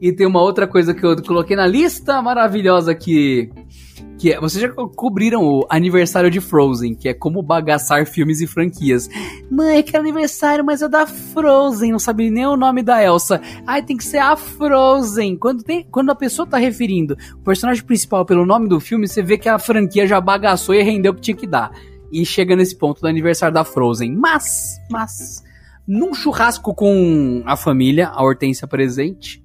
[0.00, 3.50] E tem uma outra coisa que eu coloquei na lista maravilhosa que.
[4.18, 8.40] Que é, vocês já co- cobriram o aniversário de Frozen, que é como bagaçar filmes
[8.40, 9.08] e franquias.
[9.50, 13.40] Mãe, eu quero aniversário, mas é da Frozen, não sabe nem o nome da Elsa.
[13.66, 15.36] Ai, tem que ser a Frozen.
[15.36, 19.22] Quando, tem, quando a pessoa tá referindo o personagem principal pelo nome do filme, você
[19.22, 21.70] vê que a franquia já bagaçou e rendeu o que tinha que dar.
[22.12, 24.16] E chega nesse ponto do aniversário da Frozen.
[24.16, 25.42] Mas, mas,
[25.86, 29.42] num churrasco com a família, a Hortência presente,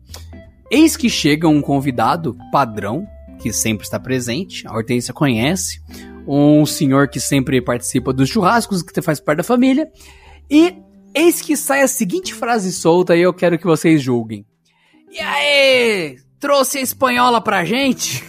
[0.72, 3.08] eis que chega um convidado padrão,
[3.40, 5.82] que sempre está presente, a Hortência conhece,
[6.28, 9.90] um senhor que sempre participa dos churrascos, que faz parte da família,
[10.50, 10.76] e
[11.14, 14.46] eis que sai a seguinte frase solta e eu quero que vocês julguem.
[15.12, 18.24] E aí, trouxe a espanhola pra gente?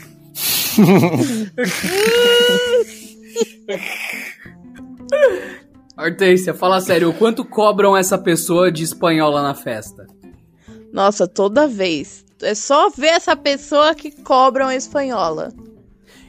[5.98, 10.06] Hortência, fala sério, o quanto cobram essa pessoa de espanhola na festa?
[10.92, 12.24] Nossa, toda vez.
[12.42, 15.52] É só ver essa pessoa que cobra uma espanhola.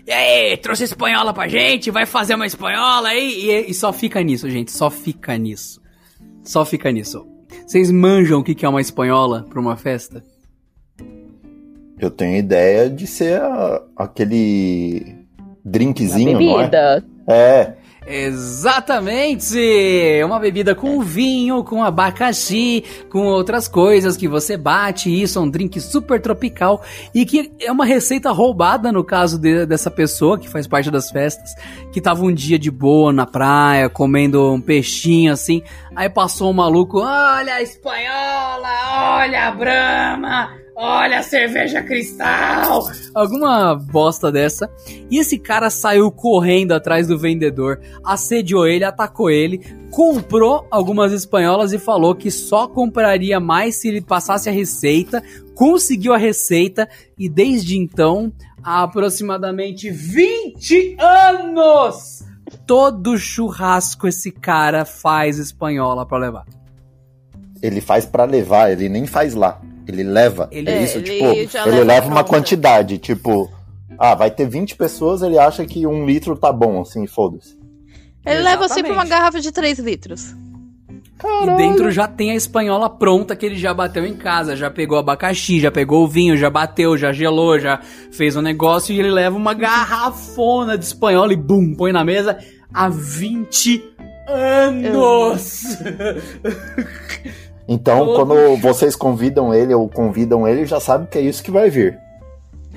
[0.05, 1.91] E aí, trouxe espanhola pra gente?
[1.91, 3.49] Vai fazer uma espanhola aí?
[3.49, 4.71] E, e só fica nisso, gente.
[4.71, 5.81] Só fica nisso.
[6.43, 7.27] Só fica nisso.
[7.65, 10.23] Vocês manjam o que que é uma espanhola pra uma festa?
[11.99, 15.16] Eu tenho ideia de ser a- aquele
[15.67, 16.63] drinkzinho, não é?
[16.63, 17.05] Bebida.
[17.29, 17.73] É,
[18.09, 19.57] Exatamente!
[20.23, 25.09] Uma bebida com vinho, com abacaxi, com outras coisas que você bate.
[25.21, 26.81] Isso é um drink super tropical
[27.13, 31.11] e que é uma receita roubada no caso de- dessa pessoa que faz parte das
[31.11, 31.53] festas,
[31.91, 35.61] que tava um dia de boa na praia, comendo um peixinho assim.
[35.93, 42.87] Aí passou um maluco: Olha a espanhola, olha a brama, olha a cerveja cristal.
[43.13, 44.69] Alguma bosta dessa.
[45.09, 49.59] E esse cara saiu correndo atrás do vendedor, assediou ele, atacou ele,
[49.89, 55.23] comprou algumas espanholas e falou que só compraria mais se ele passasse a receita,
[55.55, 58.31] conseguiu a receita e desde então,
[58.63, 62.23] há aproximadamente 20 anos,
[62.67, 66.45] todo churrasco esse cara faz espanhola pra levar.
[67.63, 69.59] ele faz pra levar, ele nem faz lá.
[69.87, 70.47] Ele leva.
[70.51, 73.49] Ele- é isso, ele tipo, ele leva leva uma quantidade, tipo,
[73.97, 77.57] ah, vai ter 20 pessoas, ele acha que um litro tá bom, assim, foda-se.
[78.25, 79.09] Ele leva sempre uma Exatamente.
[79.09, 80.35] garrafa de 3 litros.
[81.23, 84.99] E dentro já tem a espanhola pronta que ele já bateu em casa, já pegou
[84.99, 87.79] abacaxi, já pegou o vinho, já bateu, já gelou, já
[88.11, 92.37] fez um negócio e ele leva uma garrafona de espanhola e bum, põe na mesa
[92.71, 93.83] há 20
[94.27, 95.63] anos.
[97.67, 101.51] Então, Todo- quando vocês convidam ele ou convidam ele, já sabe que é isso que
[101.51, 101.99] vai vir.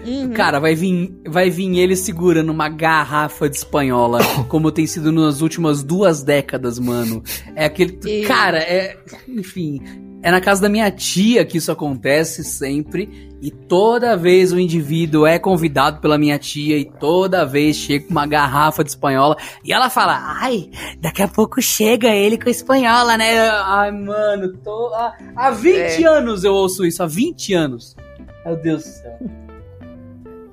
[0.04, 0.30] Uhum.
[0.32, 5.40] Cara, vai vir, vai vir ele segurando uma garrafa de espanhola, como tem sido nas
[5.40, 7.22] últimas duas décadas, mano.
[7.54, 7.98] É aquele.
[8.06, 8.96] E- Cara, é.
[9.28, 9.80] Enfim.
[10.22, 13.30] É na casa da minha tia que isso acontece sempre.
[13.40, 18.10] E toda vez o indivíduo é convidado pela minha tia e toda vez chega com
[18.10, 19.34] uma garrafa de espanhola.
[19.64, 20.68] E ela fala: Ai,
[21.00, 23.48] daqui a pouco chega ele com a espanhola, né?
[23.48, 24.92] Ai, mano, tô.
[24.94, 27.96] Há, há 20 anos eu ouço isso, há 20 anos.
[28.44, 29.18] Meu Deus do céu.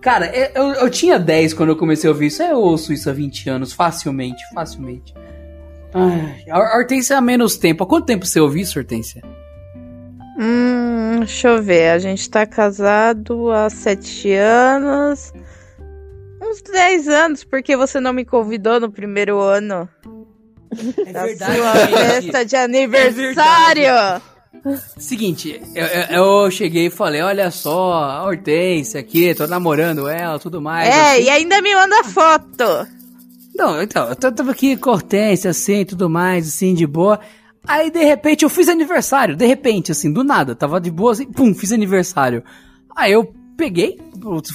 [0.07, 2.41] Cara, eu, eu, eu tinha 10 quando eu comecei a ouvir isso.
[2.41, 5.13] Eu ouço isso há 20 anos, facilmente, facilmente.
[5.93, 7.83] Ai, a Hortência há menos tempo.
[7.83, 9.21] Há quanto tempo você ouviu isso, Hortência?
[10.39, 11.89] Hum, deixa eu ver.
[11.89, 15.33] A gente tá casado há 7 anos.
[16.41, 19.89] Uns 10 anos, porque você não me convidou no primeiro ano
[21.05, 24.21] É da sua festa de aniversário.
[24.97, 30.39] Seguinte, eu, eu, eu cheguei e falei: olha só, a Hortência aqui, tô namorando ela,
[30.39, 30.89] tudo mais.
[30.89, 31.23] é, assim.
[31.23, 32.87] e ainda me manda foto.
[33.55, 37.19] Não, então, eu tava aqui com a Hortência, assim, tudo mais, assim, de boa.
[37.67, 39.35] Aí, de repente, eu fiz aniversário.
[39.35, 40.55] De repente, assim, do nada.
[40.55, 42.43] Tava de boa, assim, pum, fiz aniversário.
[42.95, 43.99] Aí eu peguei,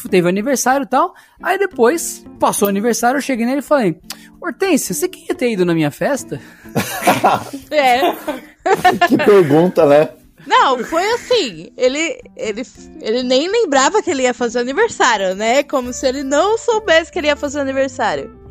[0.08, 1.12] teve aniversário e tal.
[1.42, 3.98] Aí depois, passou o aniversário, eu cheguei nele e falei:
[4.40, 6.40] Hortência, você queria ter ido na minha festa?
[7.70, 8.51] É.
[9.08, 10.08] Que pergunta, né?
[10.46, 11.72] Não, foi assim.
[11.76, 12.62] Ele, ele,
[13.00, 15.62] ele nem lembrava que ele ia fazer aniversário, né?
[15.62, 18.42] Como se ele não soubesse que ele ia fazer aniversário.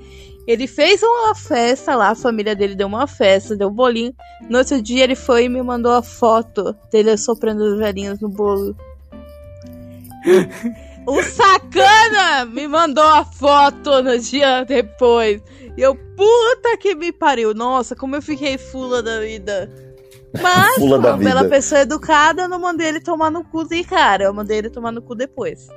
[0.48, 4.14] Ele fez uma festa lá, a família dele deu uma festa, deu um bolinho.
[4.50, 8.30] No outro dia ele foi e me mandou a foto dele soprando os velhinhos no
[8.30, 8.76] bolo.
[11.06, 15.42] o sacana me mandou a foto no dia depois.
[15.78, 17.54] E eu, puta que me pariu.
[17.54, 19.72] Nossa, como eu fiquei fula da vida.
[20.40, 21.56] Mas, Fula da uma bela vida.
[21.56, 24.26] pessoa educada, eu não mandei ele tomar no cu de cara.
[24.26, 25.68] Eu mandei ele tomar no cu depois.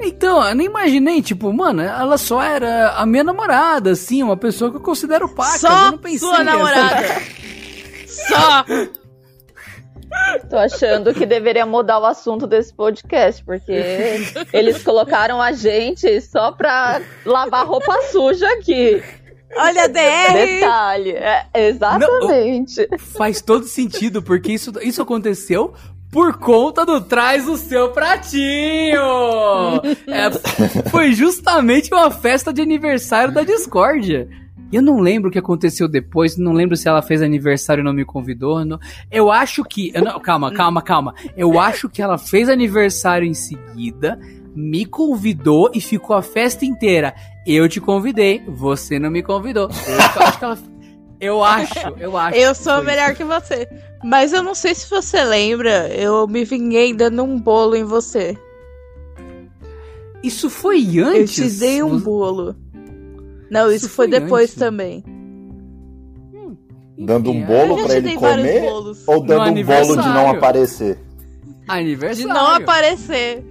[0.00, 4.70] Então, eu nem imaginei, tipo, mano, ela só era a minha namorada, assim, uma pessoa
[4.70, 5.54] que eu considero paca.
[5.54, 7.02] eu Só não pensei sua namorada.
[8.06, 8.64] Só.
[10.48, 14.20] Tô achando que deveria mudar o assunto desse podcast, porque
[14.52, 19.02] eles colocaram a gente só pra lavar roupa suja aqui.
[19.56, 20.32] Olha, DR.
[20.34, 21.10] Detalhe.
[21.12, 22.88] É, exatamente.
[23.16, 25.72] Faz todo sentido, porque isso, isso aconteceu
[26.10, 29.00] por conta do traz o seu pratinho.
[30.06, 30.30] É,
[30.90, 34.28] foi justamente uma festa de aniversário da discórdia.
[34.70, 37.92] Eu não lembro o que aconteceu depois, não lembro se ela fez aniversário e não
[37.92, 38.62] me convidou.
[38.66, 38.78] não.
[39.10, 39.90] Eu acho que.
[39.94, 41.14] eu não- calma, calma, calma.
[41.36, 44.18] Eu acho que ela fez aniversário em seguida,
[44.60, 47.14] me convidou e ficou a festa inteira.
[47.46, 49.68] Eu te convidei, você não me convidou.
[49.86, 50.58] Eu acho que ela.
[51.20, 52.36] Eu acho, eu acho.
[52.38, 53.68] Eu sou melhor que você.
[54.04, 58.38] Mas eu não sei se você lembra, eu me vinguei dando um bolo em você.
[60.22, 61.34] Isso foi Eu antes?
[61.34, 62.54] te dei um bolo.
[63.50, 64.54] Não, isso, Isso foi, foi depois antes.
[64.60, 65.02] também.
[66.96, 70.28] Dando um Enfim, bolo Eu te ele comer ou dando um bolo de não aniversário.
[70.30, 70.94] aparecer?
[70.94, 72.28] De Aniversário.
[72.32, 73.44] não aparecer.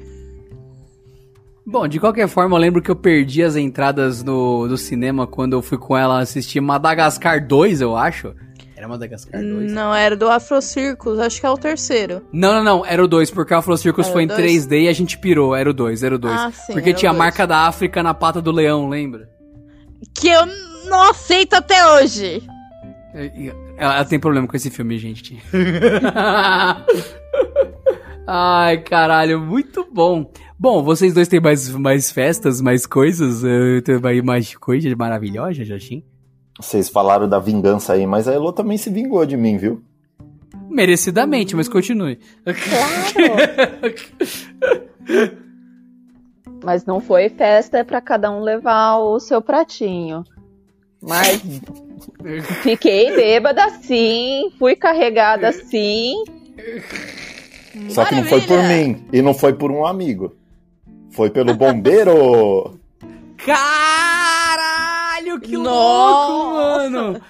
[1.69, 5.51] Bom, de qualquer forma, eu lembro que eu perdi as entradas no, do cinema quando
[5.51, 8.33] eu fui com ela assistir Madagascar 2, eu acho.
[8.73, 9.73] Era Madagascar 2?
[9.73, 12.25] Não, era do Afro Circus, acho que é o terceiro.
[12.31, 14.65] Não, não, não, era o 2, porque o Afro Circus Era foi em dois?
[14.65, 16.33] 3D e a gente pirou, era o 2, era o 2.
[16.33, 19.27] Ah, sim, porque tinha a marca da África na pata do leão, lembra?
[20.15, 20.45] Que eu
[20.85, 22.43] não aceito até hoje.
[23.13, 23.25] É,
[23.77, 25.37] Ela, ela tem problema com esse filme, gente.
[28.29, 30.29] Ai, caralho, muito bom.
[30.59, 33.41] Bom, vocês dois têm mais, mais festas, mais coisas?
[33.83, 36.03] Tem aí mais coisas maravilhosas, Joshin?
[36.59, 39.83] Vocês falaram da vingança aí, mas a Elo também se vingou de mim, viu?
[40.69, 42.19] Merecidamente, mas continue.
[46.63, 50.23] Mas não foi festa pra cada um levar o seu pratinho.
[50.99, 51.39] Mas
[52.63, 56.15] fiquei bêbada sim, fui carregada sim.
[57.89, 58.87] Só que não foi por Maravilha.
[58.87, 59.05] mim.
[59.13, 60.35] E não foi por um amigo.
[61.11, 62.77] Foi pelo bombeiro.
[64.07, 66.31] Caralho, que Nossa!
[66.31, 67.21] louco, mano!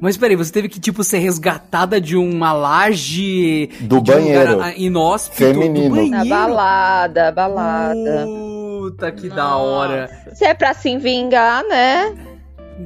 [0.00, 3.68] Mas peraí, você teve que, tipo, ser resgatada de uma laje...
[3.80, 4.60] Do de um banheiro.
[4.60, 5.88] ah, inóspito, Feminino.
[5.88, 6.16] Do banheiro.
[6.18, 8.26] Na balada, balada.
[8.26, 9.56] Puta, que da Nossa.
[9.56, 10.10] hora.
[10.34, 12.14] Se é pra se vingar, né?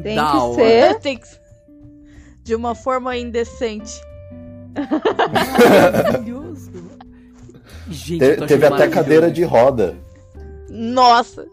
[0.05, 0.55] Tem da que hora.
[0.55, 0.95] ser.
[1.01, 1.27] Tem que...
[2.45, 4.01] De uma forma indecente.
[5.33, 6.71] Maravilhoso.
[7.89, 9.97] Gente, Te- teve até cadeira de roda.
[10.91, 11.47] Nossa.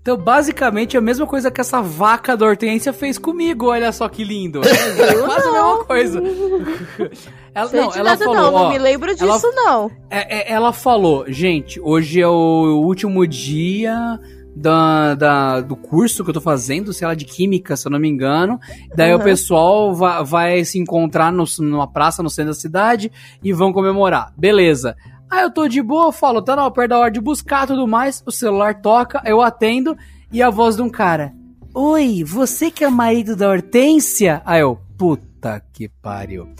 [0.00, 3.66] Então, basicamente, a mesma coisa que essa vaca da Hortência fez comigo.
[3.66, 4.60] Olha só que lindo.
[4.66, 6.22] É quase a mesma coisa.
[7.54, 9.90] Ela, Sei não, ela nada falou, não, ó, não me lembro disso ela- não.
[10.10, 14.18] É, é, ela falou, gente, hoje é o último dia
[14.56, 17.98] da, da- do curso que eu tô fazendo, sei lá, de química, se eu não
[17.98, 18.58] me engano.
[18.96, 19.22] Daí o Uhum.
[19.24, 24.32] pessoal vai, vai se encontrar no- numa praça no centro da cidade e vão comemorar.
[24.34, 24.96] Beleza.
[25.32, 27.88] Aí eu tô de boa, eu falo, tá na perto da hora de buscar tudo
[27.88, 29.96] mais, o celular toca, eu atendo
[30.30, 31.32] e a voz de um cara.
[31.74, 34.42] Oi, você que é marido da Hortência?
[34.44, 36.52] Aí eu, puta que pariu.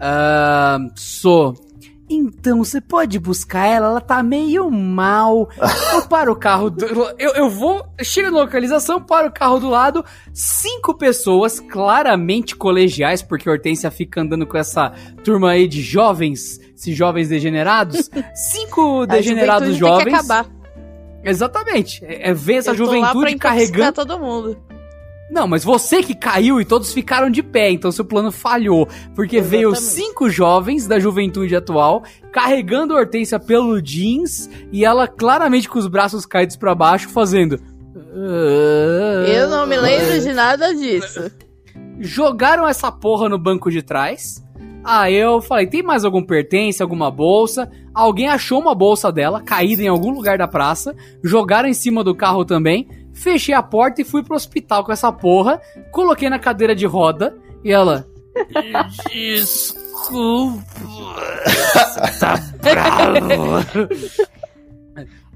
[0.00, 1.54] Ah, sou.
[2.08, 3.86] Então, você pode buscar ela?
[3.88, 5.48] Ela tá meio mal.
[5.94, 6.68] Eu paro o carro.
[6.70, 6.84] Do,
[7.18, 7.84] eu, eu vou.
[8.02, 10.04] Chego na localização, paro o carro do lado.
[10.32, 14.90] Cinco pessoas, claramente colegiais, porque a Hortência fica andando com essa
[15.22, 18.10] turma aí de jovens, esses jovens degenerados.
[18.34, 20.30] Cinco degenerados juventude Tem que jovens.
[20.30, 20.64] acabar.
[21.24, 22.04] Exatamente.
[22.04, 23.92] É, é ver essa Eu juventude carregando.
[23.94, 24.58] todo mundo.
[25.34, 28.88] Não, mas você que caiu e todos ficaram de pé, então seu plano falhou.
[29.16, 29.94] Porque veio Exatamente.
[29.94, 35.88] cinco jovens da juventude atual carregando a Hortência pelo jeans e ela claramente com os
[35.88, 37.60] braços caídos pra baixo fazendo.
[39.26, 41.28] Eu não me lembro de nada disso.
[41.98, 44.40] Jogaram essa porra no banco de trás.
[44.84, 47.68] Aí eu falei: tem mais algum pertence, alguma bolsa?
[47.92, 50.94] Alguém achou uma bolsa dela, caída em algum lugar da praça.
[51.24, 52.86] Jogaram em cima do carro também.
[53.24, 55.58] Fechei a porta e fui pro hospital com essa porra.
[55.90, 57.34] Coloquei na cadeira de roda.
[57.64, 58.06] E ela.
[59.10, 60.62] Desculpa.
[62.20, 63.88] Tá bravo.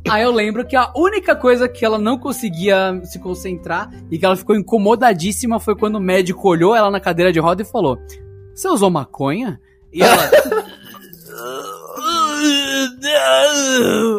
[0.07, 4.25] Aí eu lembro que a única coisa que ela não conseguia se concentrar e que
[4.27, 7.99] ela ficou incomodadíssima foi quando o médico olhou ela na cadeira de roda e falou:
[8.55, 9.59] Você usou maconha?
[9.91, 10.31] E ela.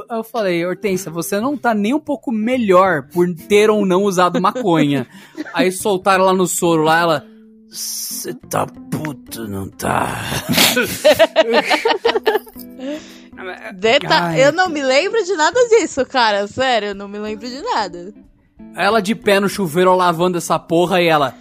[0.09, 4.03] Aí eu falei, Hortência, você não tá nem um pouco melhor por ter ou não
[4.03, 5.07] usado maconha.
[5.53, 7.25] Aí soltaram ela no soro lá, ela.
[7.69, 10.15] Você tá puto, não tá?
[13.75, 16.47] Deta Ai, eu não me lembro de nada disso, cara.
[16.47, 18.13] Sério, eu não me lembro de nada.
[18.75, 21.35] Ela de pé no chuveiro lavando essa porra e ela.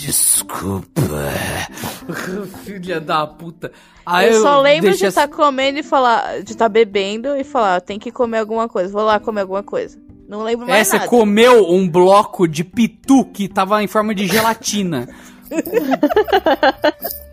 [0.00, 1.02] Desculpa.
[2.64, 3.72] Filha da puta.
[4.04, 6.42] Aí eu só lembro de estar comendo e falar.
[6.42, 8.92] De estar bebendo e falar, tem que comer alguma coisa.
[8.92, 9.98] Vou lá comer alguma coisa.
[10.28, 11.08] Não lembro É, mais você nada.
[11.08, 15.08] comeu um bloco de pitu que tava em forma de gelatina.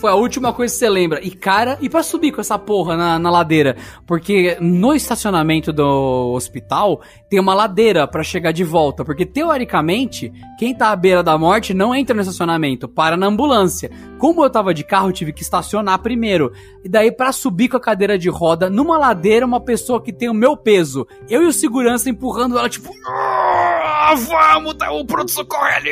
[0.00, 1.20] Foi a última coisa que você lembra.
[1.22, 3.76] E cara, e pra subir com essa porra na, na ladeira?
[4.06, 9.04] Porque no estacionamento do hospital tem uma ladeira pra chegar de volta.
[9.04, 13.90] Porque teoricamente, quem tá à beira da morte não entra no estacionamento, para na ambulância.
[14.18, 16.52] Como eu tava de carro, tive que estacionar primeiro.
[16.84, 20.28] E daí, pra subir com a cadeira de roda, numa ladeira, uma pessoa que tem
[20.28, 21.06] o meu peso.
[21.28, 22.90] Eu e o segurança empurrando ela, tipo.
[23.08, 25.90] "Ah, Vamos, tá o pronto-socorro ali!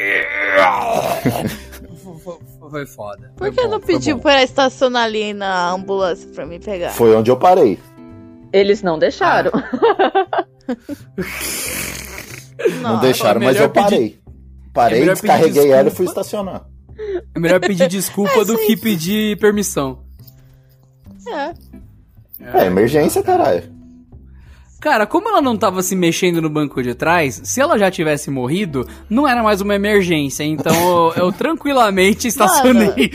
[2.70, 3.32] Foi- foda.
[3.36, 6.90] Por que não pediu pra estacionar ali na ambulância pra me pegar?
[6.90, 7.78] Foi onde eu parei.
[8.52, 9.50] Eles não deixaram.
[12.80, 14.18] Não, deixaram, é mas eu parei.
[14.72, 16.64] Parei, é pedir descarreguei ela e fui estacionar.
[17.34, 20.02] É melhor pedir desculpa do que pedir permissão.
[21.28, 21.54] É.
[22.60, 23.73] É emergência, caralho.
[24.84, 28.30] Cara, como ela não tava se mexendo no banco de trás, se ela já tivesse
[28.30, 30.44] morrido, não era mais uma emergência.
[30.44, 30.74] Então
[31.16, 33.10] eu, eu tranquilamente estacionei.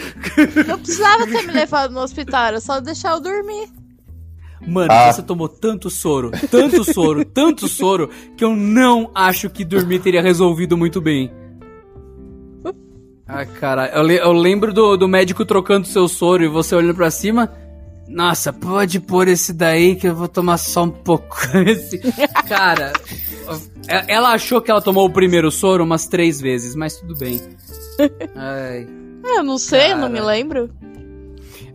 [0.68, 3.68] Não precisava ter me levado no hospital, era só deixar eu dormir.
[4.68, 5.14] Mano, Ah.
[5.14, 10.24] você tomou tanto soro, tanto soro, tanto soro, que eu não acho que dormir teria
[10.24, 11.32] resolvido muito bem.
[13.28, 16.96] Ah, cara, eu, le- eu lembro do, do médico trocando seu soro e você olhando
[16.96, 17.52] pra cima.
[18.10, 21.38] Nossa, pode pôr esse daí que eu vou tomar só um pouco.
[21.66, 22.00] Esse-
[22.48, 22.92] Cara,
[23.88, 27.40] e- ela achou que ela tomou o primeiro soro umas três vezes, mas tudo bem.
[28.36, 28.88] Ai.
[29.24, 30.26] Ah, Eu não sei, não me Cara.
[30.28, 30.70] lembro.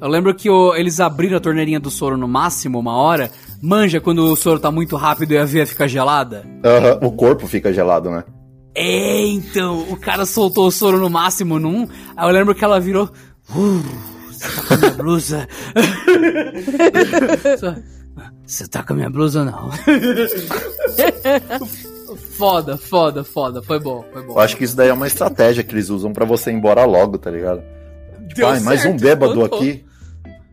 [0.01, 3.31] Eu lembro que o- eles abriram a torneirinha do soro no máximo uma hora.
[3.63, 6.45] Manja quando o soro tá muito rápido e a veia fica gelada?
[6.65, 8.25] Aham, o corpo fica gelado, né?
[8.75, 11.87] É, então, o cara soltou o soro no máximo num.
[12.17, 13.09] Aí eu lembro que ela virou.
[13.55, 13.83] "Uh,
[14.45, 15.49] tá com a minha blusa?
[18.47, 19.71] Você tá com a minha blusa ou não?
[22.37, 23.63] foda, foda, foda.
[23.63, 24.35] Foi bom, foi bom.
[24.35, 26.85] Eu acho que isso daí é uma estratégia que eles usam pra você ir embora
[26.85, 27.63] logo, tá ligado?
[28.29, 29.85] Tipo, mais um bêbado aqui.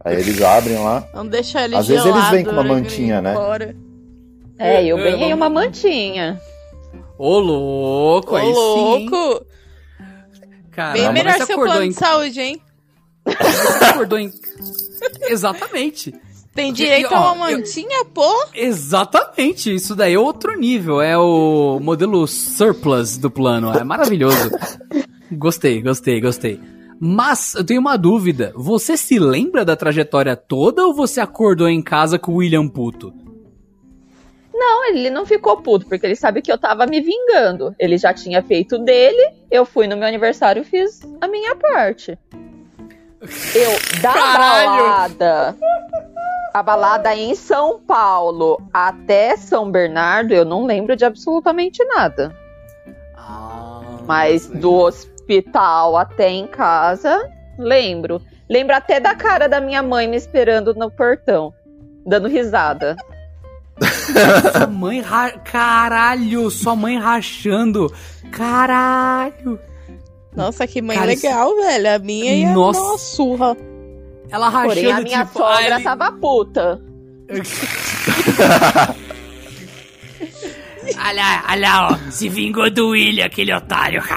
[0.03, 1.07] Aí eles abrem lá.
[1.13, 3.31] Vamos deixar ele Às vezes eles gelado, vêm com uma né, mantinha, né?
[3.31, 3.75] embora.
[4.57, 6.39] É, eu ganhei uma mantinha.
[7.17, 8.53] Ô, louco, Ô, aí sim.
[8.53, 9.45] louco!
[10.71, 11.89] Cara, Bem mas melhor seu plano em...
[11.89, 12.61] de saúde, hein?
[13.25, 14.31] Você acordou em...
[15.29, 16.13] Exatamente.
[16.53, 18.27] Tem direito ó, a uma eu- mantinha, pô?
[18.53, 24.51] Exatamente, isso daí é outro nível, é o modelo surplus do plano, é maravilhoso.
[25.31, 26.59] gostei, gostei, gostei.
[26.99, 31.81] Mas eu tenho uma dúvida, você se lembra da trajetória toda ou você acordou em
[31.81, 33.13] casa com o William puto?
[34.53, 37.73] Não, ele não ficou puto, porque ele sabe que eu tava me vingando.
[37.79, 42.15] Ele já tinha feito dele, eu fui no meu aniversário e fiz a minha parte.
[43.53, 44.83] Eu, da Caralho!
[44.83, 45.55] balada,
[46.53, 52.35] a balada em São Paulo até São Bernardo, eu não lembro de absolutamente nada.
[54.05, 58.21] Mas do hospital até em casa, lembro.
[58.49, 61.53] Lembro até da cara da minha mãe me esperando no portão,
[62.05, 62.97] dando risada.
[64.51, 65.31] Sua mãe ra...
[65.31, 67.91] Caralho, sua mãe rachando.
[68.31, 69.59] Caralho.
[70.35, 71.95] Nossa, que mãe Cara, isso- legal, velho.
[71.95, 72.79] A minha ia Nossa.
[72.79, 73.57] dar uma surra.
[74.29, 76.81] Ela rachando Porém, a minha tipo, sogra ele- tava puta.
[80.97, 81.97] Olha lá, olha lá, ó.
[82.11, 84.01] Se vingou do William, aquele otário.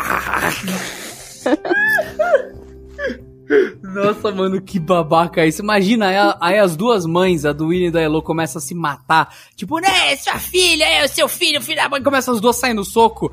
[3.83, 5.61] Nossa, mano, que babaca é isso.
[5.63, 8.63] Imagina, aí, a- aí as duas mães, a do William e da Elo, começam a
[8.63, 9.35] se matar.
[9.55, 12.03] Tipo, né, sua filha, é o seu filho, filho da mãe.
[12.03, 13.31] Começa as duas saindo no soco.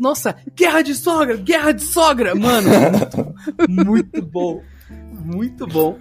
[0.00, 2.34] Nossa, guerra de sogra, guerra de sogra.
[2.34, 3.34] Mano, muito,
[3.68, 4.62] muito bom.
[5.24, 5.98] Muito bom.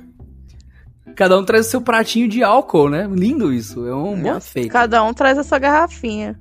[1.16, 3.08] Cada um traz o seu pratinho de álcool, né?
[3.12, 3.86] Lindo isso.
[3.88, 4.72] É um bom feito.
[4.72, 6.40] Cada um traz a sua garrafinha.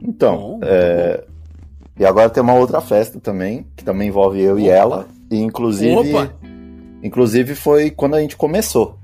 [0.00, 1.24] Então, Bom, é...
[1.98, 4.72] e agora tem uma outra festa também, que também envolve eu e Opa.
[4.72, 5.08] ela.
[5.32, 6.30] E inclusive, Opa!
[7.02, 8.98] inclusive foi quando a gente começou.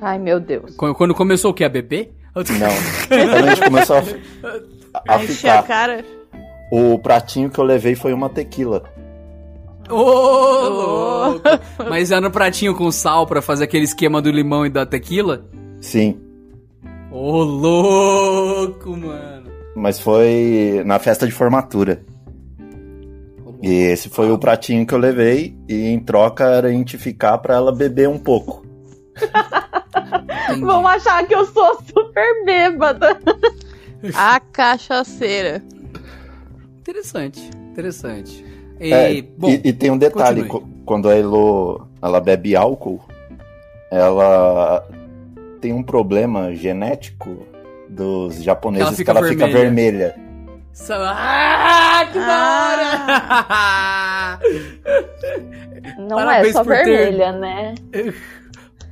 [0.00, 0.74] Ai, meu Deus.
[0.76, 1.62] Quando quando começou o que?
[1.64, 2.14] A beber?
[2.34, 2.44] Não,
[3.08, 5.62] quando a gente começou a, a, a Encher a ficar.
[5.64, 6.04] cara.
[6.72, 8.84] O pratinho que eu levei foi uma tequila.
[9.90, 9.94] Ô,
[10.68, 11.40] louco!
[11.88, 15.44] Mas era no pratinho com sal pra fazer aquele esquema do limão e da tequila?
[15.80, 16.18] Sim,
[17.10, 19.50] Ô, louco, mano.
[19.74, 22.02] mas foi na festa de formatura.
[23.62, 27.38] E esse foi o pratinho que eu levei, e em troca era a gente ficar
[27.38, 28.64] pra ela beber um pouco.
[30.60, 33.18] Vão achar que eu sou super bêbada.
[34.14, 35.62] A cachaceira.
[36.78, 38.44] Interessante, interessante.
[38.80, 40.48] E, É, bom, e, e tem um detalhe, continue.
[40.48, 43.00] co- quando a Elo ela bebe álcool,
[43.90, 44.86] ela
[45.60, 47.44] tem um problema genético
[47.88, 50.14] dos japoneses Ela que ela fica vermelha.
[50.78, 50.80] Vermelha.
[50.84, 52.26] Sa- Ah, que Ah.
[52.26, 54.40] da hora!
[55.98, 57.74] Não Parabéns é só por ter- vermelha, né?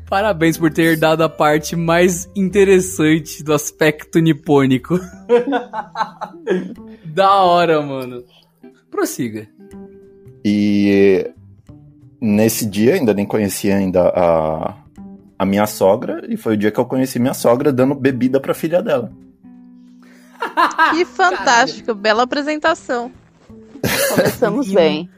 [0.09, 5.01] Parabéns por ter dado a parte mais interessante do aspecto nipônico.
[7.07, 8.23] da hora, mano.
[8.89, 9.49] Prossiga.
[10.45, 11.29] E
[12.21, 14.77] nesse dia ainda nem conhecia ainda a,
[15.37, 18.55] a minha sogra, e foi o dia que eu conheci minha sogra dando bebida pra
[18.55, 19.11] filha dela.
[20.95, 21.95] Que fantástico.
[21.95, 23.11] Bela apresentação.
[24.15, 25.11] Começamos E- bem.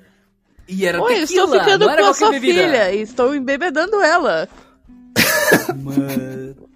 [0.70, 2.62] E era Oi, tequila, estou ficando com a sua bebida.
[2.62, 4.46] filha e estou embebedando ela.
[5.82, 6.68] Mano.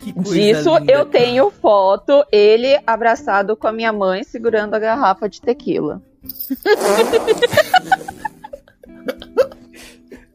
[0.00, 1.04] Disso linda, eu cara.
[1.06, 6.00] tenho foto, ele abraçado com a minha mãe segurando a garrafa de tequila.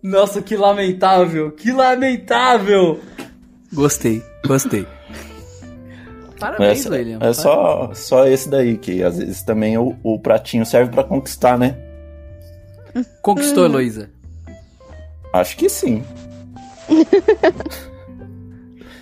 [0.04, 3.00] Nossa, que lamentável, que lamentável.
[3.72, 4.86] Gostei, gostei.
[6.44, 7.20] Parabéns, É, William.
[7.22, 11.58] é só, só esse daí, que às vezes também o, o pratinho serve pra conquistar,
[11.58, 11.76] né?
[13.22, 14.10] Conquistou, Heloísa.
[15.34, 16.04] Acho que sim.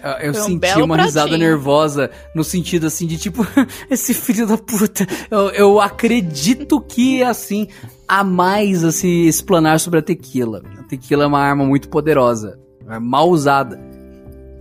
[0.04, 1.48] Eu, eu Foi um senti belo uma risada pratinho.
[1.48, 3.46] nervosa no sentido assim de tipo,
[3.88, 5.06] esse filho da puta.
[5.30, 7.68] Eu, eu acredito que assim
[8.08, 10.64] há mais a se explanar sobre a tequila.
[10.80, 13.80] A tequila é uma arma muito poderosa, é mal usada.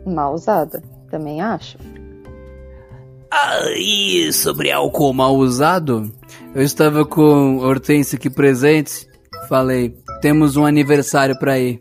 [0.06, 0.82] Mal usada.
[1.10, 1.78] Também acho.
[3.30, 6.10] Ah, e sobre álcool mal usado,
[6.54, 9.06] eu estava com Hortência aqui presente.
[9.48, 11.78] Falei, temos um aniversário pra ir.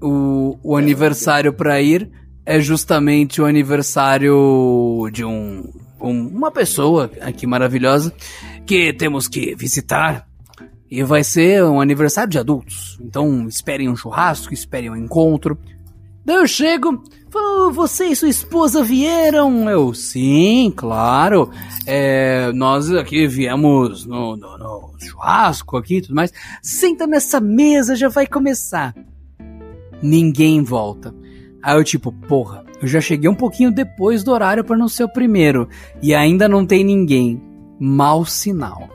[0.00, 2.10] O, o aniversário pra ir
[2.46, 5.64] é justamente o aniversário de um,
[6.00, 8.12] um- uma pessoa aqui maravilhosa
[8.66, 10.26] que temos que visitar.
[10.90, 12.96] E vai ser um aniversário de adultos.
[13.02, 15.58] Então esperem um churrasco, esperem um encontro.
[16.24, 17.02] Daí eu chego,
[17.72, 19.68] você e sua esposa vieram?
[19.68, 21.50] Eu, sim, claro.
[21.86, 26.32] É, nós aqui viemos no, no- no churrasco aqui e tudo mais.
[26.62, 28.94] Senta nessa mesa, já vai começar.
[30.02, 31.14] Ninguém volta.
[31.62, 35.04] Aí eu tipo, porra, eu já cheguei um pouquinho depois do horário para não ser
[35.04, 35.68] o primeiro.
[36.02, 37.40] E ainda não tem ninguém.
[37.80, 38.88] Mau sinal.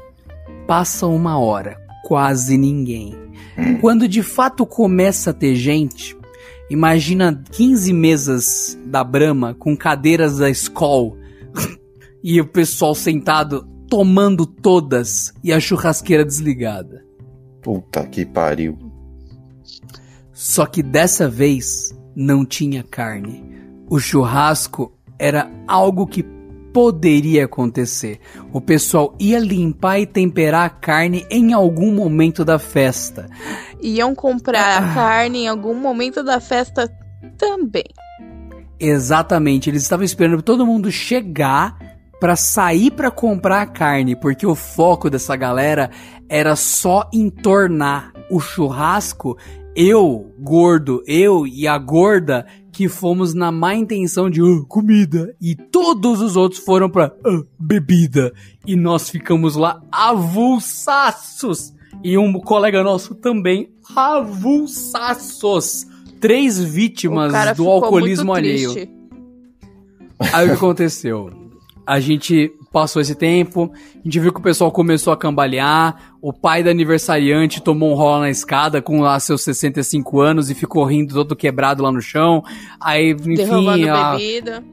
[0.68, 3.16] Passa uma hora, quase ninguém.
[3.82, 6.18] Quando de fato começa a ter gente,
[6.74, 11.16] Imagina 15 mesas da Brahma com cadeiras da Skoll
[12.24, 17.06] e o pessoal sentado tomando todas e a churrasqueira desligada.
[17.62, 18.76] Puta que pariu.
[20.32, 23.46] Só que dessa vez não tinha carne.
[23.88, 26.26] O churrasco era algo que
[26.74, 28.20] poderia acontecer.
[28.52, 33.30] O pessoal ia limpar e temperar a carne em algum momento da festa.
[33.82, 34.92] Iam comprar Ah.
[34.92, 36.92] a carne em algum momento da festa
[37.38, 37.86] também.
[38.80, 41.78] Exatamente, eles estavam esperando todo mundo chegar
[42.20, 45.90] pra sair pra comprar a carne, porque o foco dessa galera
[46.28, 49.38] era só entornar o churrasco.
[49.76, 55.56] Eu, gordo, eu e a gorda que fomos na má intenção de "Ah, comida e
[55.56, 58.34] todos os outros foram pra "Ah, bebida
[58.66, 65.86] e nós ficamos lá avulsaços e um colega nosso também avulsaços.
[66.20, 68.74] Três vítimas do alcoolismo alheio.
[70.34, 71.43] Aí o que aconteceu?
[71.86, 76.32] A gente passou esse tempo, a gente viu que o pessoal começou a cambalear, o
[76.32, 80.84] pai da aniversariante tomou um rolo na escada com lá seus 65 anos e ficou
[80.86, 82.42] rindo todo quebrado lá no chão.
[82.80, 84.64] Aí, enfim, Derramando a- bebida.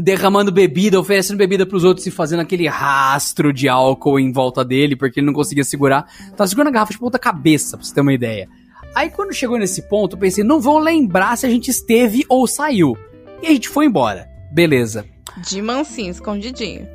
[0.00, 4.94] derramando bebida, oferecendo bebida pros outros e fazendo aquele rastro de álcool em volta dele,
[4.96, 6.06] porque ele não conseguia segurar.
[6.36, 8.48] Tava segurando a garrafa de ponta cabeça, pra você ter uma ideia.
[8.94, 12.46] Aí quando chegou nesse ponto, eu pensei, não vão lembrar se a gente esteve ou
[12.46, 12.96] saiu.
[13.42, 14.28] E a gente foi embora.
[14.52, 15.04] Beleza.
[15.36, 16.88] De mansinho, escondidinho.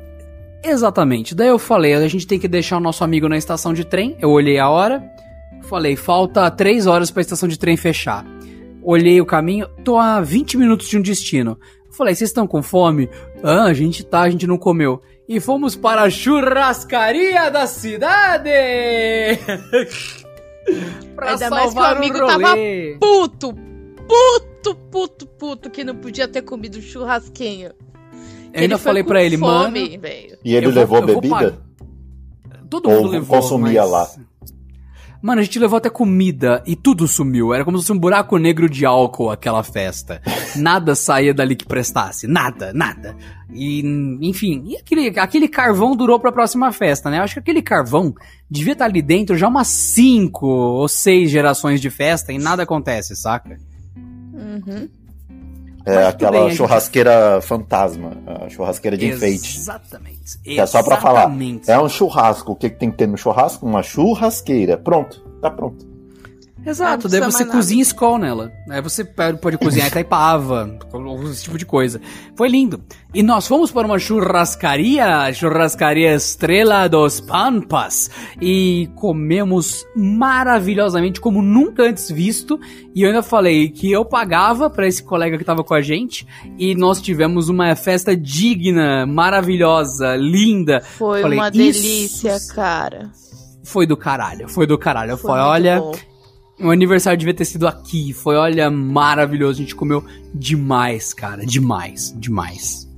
[0.62, 1.34] Exatamente.
[1.34, 4.16] Daí eu falei, a gente tem que deixar o nosso amigo na estação de trem.
[4.20, 5.02] Eu olhei a hora.
[5.62, 8.24] Falei, falta três horas pra estação de trem fechar.
[8.82, 11.58] Olhei o caminho, tô a 20 minutos de um destino.
[11.90, 13.08] Falei, vocês estão com fome?
[13.42, 15.00] Ah, a gente tá, a gente não comeu.
[15.28, 18.50] E fomos para a churrascaria da cidade!
[21.14, 22.26] pra Ainda mais que o amigo rolê.
[22.26, 22.54] tava
[23.00, 23.54] Puto,
[24.06, 27.72] puto, puto, puto, que não podia ter comido churrasquinho.
[28.54, 30.04] Eu ainda falei pra ele, fome, mano.
[30.44, 31.58] E ele levou vou bebida?
[32.70, 33.40] Todo Ou mundo levou.
[33.40, 34.10] consumia mas- lá?
[35.22, 37.54] Mano, a gente levou até comida e tudo sumiu.
[37.54, 40.20] Era como se fosse um buraco negro de álcool aquela festa.
[40.54, 42.26] Nada saía dali que prestasse.
[42.26, 43.16] Nada, nada.
[43.50, 43.80] E,
[44.20, 47.18] enfim, e aquele, aquele carvão durou pra próxima festa, né?
[47.18, 48.14] Eu acho que aquele carvão
[48.50, 53.16] devia estar ali dentro já umas cinco ou seis gerações de festa e nada acontece,
[53.16, 53.56] saca?
[53.96, 54.88] Uhum.
[55.86, 59.58] É Mas aquela bem, a gente- churrasqueira fantasma, a churrasqueira de enfeite.
[59.58, 60.38] Exatamente.
[60.42, 61.20] Que é só pra falar.
[61.20, 61.70] Exatamente.
[61.70, 62.52] É um churrasco.
[62.52, 63.66] O que, que tem que ter no churrasco?
[63.66, 64.78] Uma churrasqueira.
[64.78, 65.93] Pronto, tá pronto.
[66.66, 68.52] Exato, daí você cozinha escol nela.
[68.70, 70.78] Aí você pode cozinhar Itaipava,
[71.30, 72.00] esse tipo de coisa.
[72.36, 72.82] Foi lindo.
[73.12, 78.10] E nós fomos para uma churrascaria, churrascaria Estrela dos Pampas,
[78.40, 82.58] e comemos maravilhosamente, como nunca antes visto.
[82.94, 86.26] E eu ainda falei que eu pagava para esse colega que tava com a gente,
[86.58, 90.80] e nós tivemos uma festa digna, maravilhosa, linda.
[90.80, 93.10] Foi Falei, uma "Isso delícia, cara.
[93.62, 95.12] Foi do caralho, foi do caralho.
[95.12, 96.13] Eu Foi falei, muito olha, bom.
[96.64, 98.12] O aniversário devia ter sido aqui.
[98.12, 99.60] Foi, olha, maravilhoso.
[99.60, 100.04] A gente comeu
[100.34, 101.44] demais, cara.
[101.44, 102.90] Demais, demais.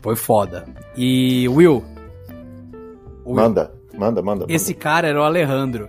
[0.00, 0.64] Foi foda.
[0.96, 1.84] E, Will.
[3.26, 4.46] Will, Manda, manda, manda.
[4.48, 5.88] esse cara era o Alejandro.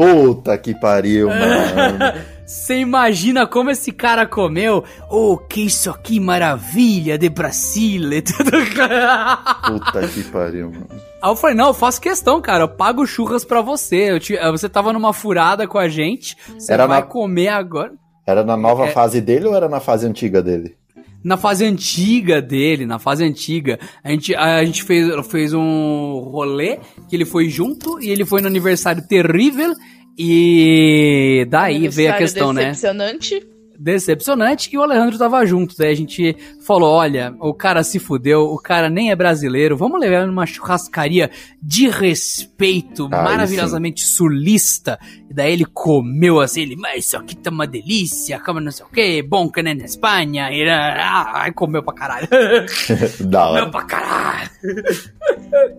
[0.00, 1.98] Puta que pariu, mano.
[2.46, 4.82] Você imagina como esse cara comeu?
[5.10, 8.22] Oh, que isso aqui maravilha de Brasília.
[9.66, 10.86] Puta que pariu, mano.
[11.22, 12.64] Aí eu falei, não, eu faço questão, cara.
[12.64, 14.10] Eu pago churras pra você.
[14.12, 16.36] Eu te- Você tava numa furada com a gente.
[16.58, 17.92] Você Era vai na- comer agora.
[18.26, 18.92] Era na nova É.
[18.92, 20.76] fase dele ou era na fase antiga dele?
[21.22, 26.78] Na fase antiga dele, na fase antiga, a gente, a gente fez, fez um rolê
[27.08, 29.74] que ele foi junto e ele foi no aniversário terrível.
[30.18, 32.70] E daí veio a questão, né?
[32.70, 33.46] Decepcionante.
[33.80, 35.74] Decepcionante e o Alejandro tava junto.
[35.76, 39.98] Daí a gente falou: olha, o cara se fudeu, o cara nem é brasileiro, vamos
[39.98, 41.30] levar ele numa churrascaria
[41.62, 44.98] de respeito, Aí maravilhosamente sulista.
[45.30, 48.84] E daí ele comeu assim, ele, mas isso aqui tá uma delícia, como não sei
[48.84, 50.50] o que, bom que nem na Espanha.
[50.52, 52.28] E ah, aí comeu pra caralho.
[53.24, 53.70] da comeu hora.
[53.70, 54.50] pra caralho.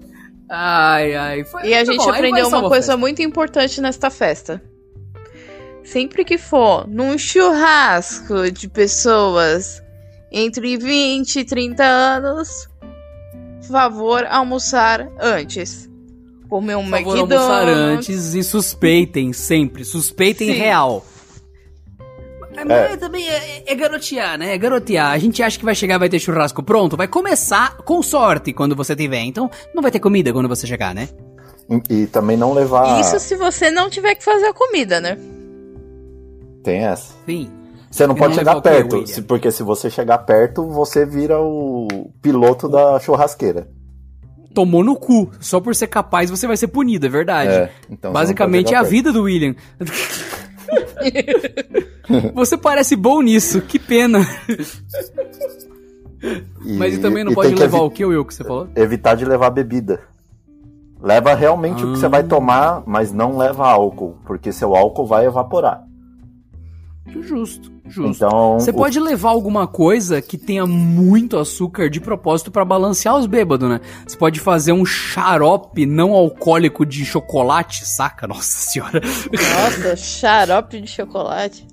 [0.49, 1.43] ai, ai.
[1.43, 2.97] Foi, E a gente bom, aprendeu uma coisa festa.
[2.97, 4.62] muito importante nesta festa.
[5.84, 9.82] Sempre que for num churrasco de pessoas
[10.32, 12.70] entre 20 e 30 anos,
[13.72, 15.90] favor almoçar antes.
[16.50, 18.10] Comer um Por favor, almoçar McDonald's.
[18.10, 19.86] antes e suspeitem sempre.
[19.86, 20.60] Suspeitem Sim.
[20.60, 21.06] real.
[22.54, 24.54] É, Mas também é, é garotear, né?
[24.54, 25.12] É garotear.
[25.12, 26.98] A gente acha que vai chegar vai ter churrasco pronto.
[26.98, 29.22] Vai começar com sorte quando você tiver.
[29.22, 31.08] Então não vai ter comida quando você chegar, né?
[31.90, 33.00] E, e também não levar.
[33.00, 35.18] Isso se você não tiver que fazer a comida, né?
[36.64, 37.14] Tem essa.
[37.26, 37.49] Sim.
[37.89, 41.05] Você não E pode não chegar quê, perto, se- porque se você chegar perto, você
[41.05, 41.88] vira o
[42.22, 43.68] piloto da churrasqueira.
[44.53, 45.30] Tomou no cu.
[45.39, 47.51] Só por ser capaz você vai ser punido, é verdade.
[47.51, 49.55] É, então Basicamente é a chegar vida do William.
[52.34, 53.62] você parece bom nisso.
[53.62, 54.20] Que pena.
[54.47, 54.84] perto.
[56.66, 58.68] E- Mas e também não pode levar o que, Will, que você falou?
[58.76, 60.01] Evitar de levar bebida.
[61.01, 62.09] Leva realmente o que você Ah.
[62.09, 65.84] vai tomar, mas não leva álcool, porque seu álcool vai evaporar.
[67.08, 68.26] Justo, justo.
[68.26, 73.18] Então, Você o- pode levar alguma coisa que tenha muito açúcar de propósito pra balancear
[73.18, 73.82] os bêbados, né?
[74.08, 78.28] Você pode fazer um xarope não alcoólico de chocolate, saca?
[78.28, 79.02] Nossa senhora.
[79.02, 81.68] Nossa, xarope de chocolate.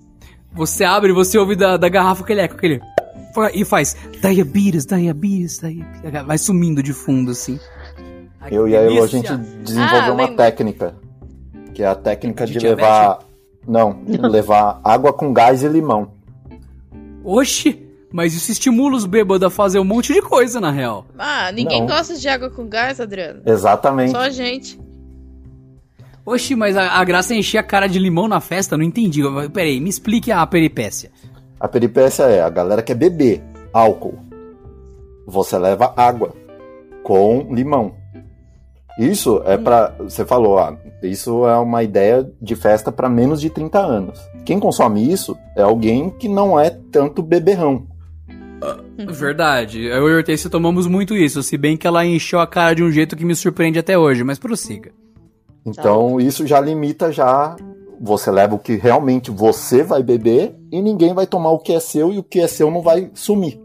[0.53, 2.81] Você abre, você ouve da, da garrafa aquele eco, aquele.
[3.53, 6.27] E faz diabetes, diabetes, diabetes.
[6.27, 7.61] Vai sumindo de fundo, assim.
[8.41, 10.95] Ai, eu e a Elo, a gente desenvolveu Ah, uma técnica.
[11.75, 12.91] Que é a técnica De de, diabetes?
[12.91, 13.19] levar.
[13.69, 16.13] Não, levar água com gás e limão.
[17.23, 21.05] Oxi, mas isso estimula os bêbados a fazer um monte de coisa, na real.
[21.19, 21.89] Ah, ninguém Não.
[21.89, 23.43] gosta de água com gás, Adriano.
[23.45, 24.13] Exatamente.
[24.13, 24.81] Só a gente.
[26.25, 28.77] Oxi, mas a, a graça é encher a cara de limão na festa?
[28.77, 29.23] Não entendi.
[29.53, 31.11] Peraí, me explique a peripécia.
[31.61, 33.43] A peripécia é, a galera quer beber
[33.73, 34.19] álcool.
[35.27, 36.33] Você leva água
[37.03, 37.95] com limão.
[38.99, 39.95] Isso é pra.
[40.01, 44.19] Você falou, ah, isso é uma ideia de festa para menos de 30 anos.
[44.45, 47.87] Quem consome isso é alguém que não é tanto beberrão.
[49.07, 49.85] Verdade.
[49.85, 52.83] Eu e a Hortência tomamos muito isso, se bem que ela encheu a cara de
[52.83, 54.91] um jeito que me surpreende até hoje, mas prossiga.
[55.65, 57.55] Então isso já limita já.
[58.01, 61.81] Você leva o que realmente você vai beber e ninguém vai tomar o que é
[61.81, 63.61] seu e o que é seu não vai sumir.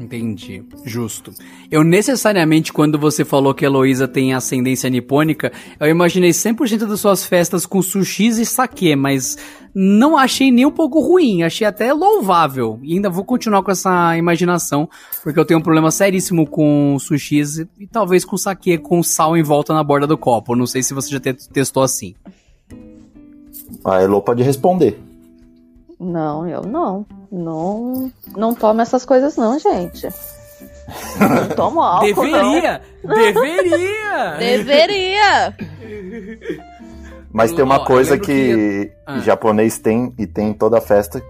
[0.00, 0.64] Entendi.
[0.84, 1.32] Justo.
[1.70, 7.00] Eu necessariamente, quando você falou que a Heloísa tem ascendência nipônica, eu imaginei 100% das
[7.00, 9.36] suas festas com sushis e saquê, mas
[9.74, 12.80] não achei nem um pouco ruim, achei até louvável.
[12.82, 14.88] E ainda vou continuar com essa imaginação,
[15.22, 19.42] porque eu tenho um problema seríssimo com sushis e talvez com saquê com sal em
[19.42, 20.56] volta na borda do copo.
[20.56, 22.14] Não sei se você já te- testou assim.
[23.84, 24.98] A Elo pode responder.
[26.02, 27.06] Não, eu não.
[27.30, 30.08] Não, não tomo essas coisas não, gente.
[31.18, 32.52] Não tomo álcool, não.
[32.52, 32.82] Deveria!
[33.04, 34.36] Deveria!
[34.38, 35.56] Deveria!
[37.32, 39.20] Mas tem Ó, uma eu coisa que, que- Ah.
[39.20, 41.22] japonês tem e tem em toda festa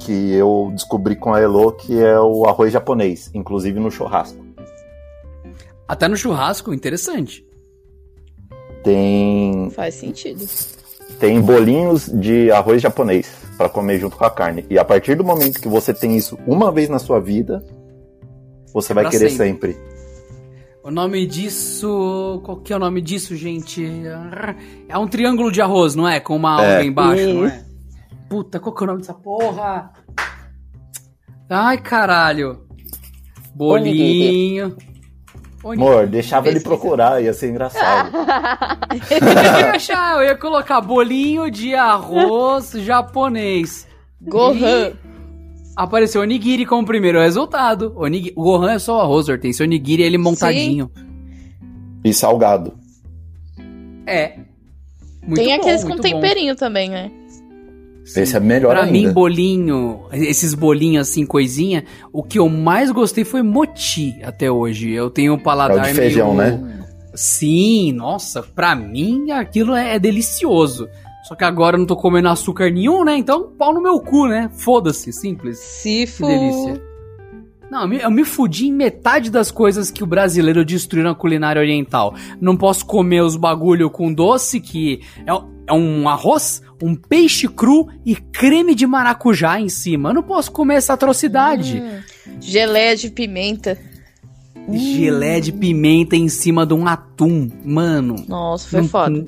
[0.00, 4.44] que eu descobri com a Elo que é o arroz japonês, inclusive no churrasco.
[5.86, 7.46] Até no churrasco, interessante.
[8.82, 10.44] Tem Faz sentido.
[11.20, 14.64] tem bolinhos de arroz japonês para comer junto com a carne.
[14.68, 17.64] E a partir do momento que você tem isso uma vez na sua vida,
[18.72, 19.72] você vai Pra querer sempre.
[19.74, 19.94] sempre.
[20.82, 22.40] O nome disso.
[22.44, 23.84] Qual que é o nome disso, gente?
[24.88, 26.20] É um triângulo de arroz, não é?
[26.20, 26.72] Com uma É.
[26.76, 27.64] alga embaixo, não é?
[28.28, 29.92] Puta, qual que é o nome dessa porra?
[31.48, 32.64] Ai, caralho.
[33.54, 34.76] Bolinho.
[35.64, 38.10] Amor, deixava ele procurar, ia ser engraçado.
[39.10, 43.86] Eu ia achar, eu ia colocar bolinho de arroz japonês.
[44.20, 44.92] Gohan.
[45.76, 47.92] Apareceu onigiri como primeiro resultado.
[47.96, 48.32] Onigi...
[48.36, 49.64] O Gohan é só o arroz, Hortência.
[49.64, 50.90] Onigiri é ele montadinho.
[52.04, 52.74] E salgado.
[54.06, 54.38] É.
[55.22, 56.08] Muito Tem bom, aqueles com muito bom.
[56.08, 57.10] temperinho também, né?
[58.04, 58.92] Esse é melhor Pra ainda.
[58.92, 64.90] mim, bolinho, esses bolinhos assim, coisinha, o que eu mais gostei foi moti até hoje.
[64.90, 66.58] Eu tenho um É paladar o de feijão, meio...
[66.58, 66.84] né?
[67.14, 70.88] Sim, nossa, pra mim aquilo é, é delicioso.
[71.26, 73.16] Só que agora eu não tô comendo açúcar nenhum, né?
[73.16, 74.50] Então, pau no meu cu, né?
[74.52, 75.58] Foda-se, simples.
[75.58, 76.26] Sifo.
[76.26, 76.82] Que delícia.
[77.70, 81.14] Não, eu me, eu me fudi em metade das coisas que o brasileiro destruiu na
[81.14, 82.14] culinária oriental.
[82.38, 85.32] Não posso comer os bagulho com doce, que é,
[85.66, 90.10] é um arroz, um peixe cru e creme de maracujá em cima.
[90.10, 91.80] Eu não posso comer essa atrocidade.
[91.80, 92.00] Hum,
[92.40, 93.78] geleia de pimenta.
[94.70, 97.50] Gelé de pimenta em cima de um atum.
[97.64, 98.16] Mano.
[98.26, 99.26] Nossa, foi não- foda.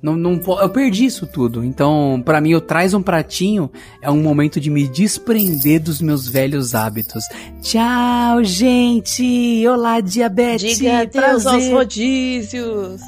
[0.00, 1.64] Não, não, po- eu perdi isso tudo.
[1.64, 6.26] Então, pra mim, o traz um pratinho é um momento de me desprender dos meus
[6.28, 7.22] velhos hábitos.
[7.60, 9.64] Tchau, gente!
[9.68, 10.78] Olá, diabetes!
[10.78, 13.00] Diga adeus aos rodízios.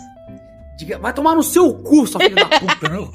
[0.78, 2.88] Diga- Vai tomar no seu cu, sua filha da puta!
[2.88, 3.10] não.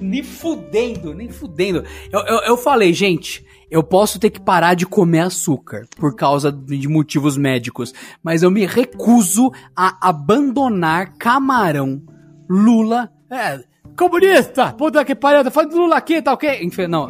[0.00, 1.84] nem fudendo, nem fudendo.
[2.12, 6.52] Eu, eu, eu falei, gente, eu posso ter que parar de comer açúcar por causa
[6.52, 7.92] de motivos médicos,
[8.22, 12.02] mas eu me recuso a abandonar camarão,
[12.48, 13.60] lula, é,
[13.96, 16.60] comunista, puta que pariu, tá de lula aqui, tá ok?
[16.62, 17.08] Enfim, não,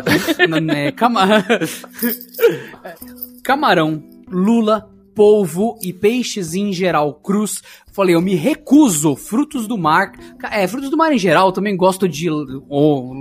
[0.63, 1.27] não, é, cama...
[3.43, 7.63] camarão, lula, polvo e peixes em geral crus.
[7.95, 9.15] Falei, eu me recuso.
[9.15, 10.11] Frutos do mar.
[10.51, 12.29] É, frutos do mar em geral, eu também gosto de.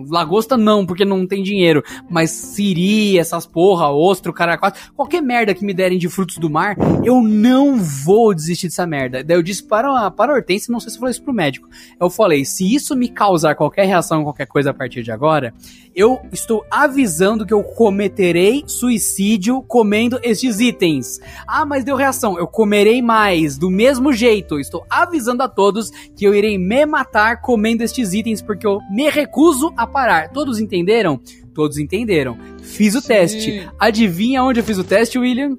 [0.10, 1.84] Lagosta não, porque não tem dinheiro.
[2.10, 4.72] Mas siri, essas porra, ostro, caracol.
[4.96, 9.24] Qualquer merda que me derem de frutos do mar, eu não vou desistir dessa merda.
[9.24, 11.70] Daí eu disse para, para a Hortense, não sei se eu falei isso pro médico.
[12.00, 15.54] Eu falei, se isso me causar qualquer reação, qualquer coisa a partir de agora,
[15.96, 21.20] eu estou avisando que eu cometerei suicídio comendo estes itens.
[21.48, 22.40] Ah, mas deu reação.
[22.40, 24.63] Eu comerei mais, do mesmo jeito.
[24.64, 29.10] Estou avisando a todos que eu irei me matar comendo estes itens porque eu me
[29.10, 30.30] recuso a parar.
[30.32, 31.20] Todos entenderam?
[31.54, 32.38] Todos entenderam.
[32.62, 33.70] Fiz o teste.
[33.80, 35.58] Adivinha onde eu fiz o teste, William?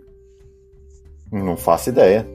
[1.31, 2.27] Não faço ideia.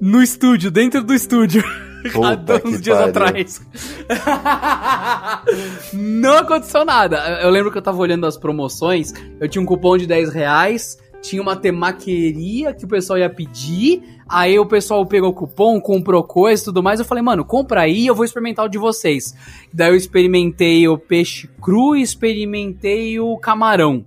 [0.00, 1.62] No estúdio, dentro do estúdio.
[2.24, 3.10] Há Puta uns que dias pariu.
[3.10, 3.60] atrás.
[5.92, 7.40] Não aconteceu nada.
[7.42, 10.96] Eu lembro que eu tava olhando as promoções, eu tinha um cupom de 10 reais,
[11.20, 16.62] tinha uma temaqueria que o pessoal ia pedir, aí o pessoal pegou cupom, comprou coisa
[16.62, 19.34] e tudo mais, eu falei, mano, compra aí, eu vou experimentar o de vocês.
[19.72, 24.04] Daí eu experimentei o peixe cru e experimentei o camarão.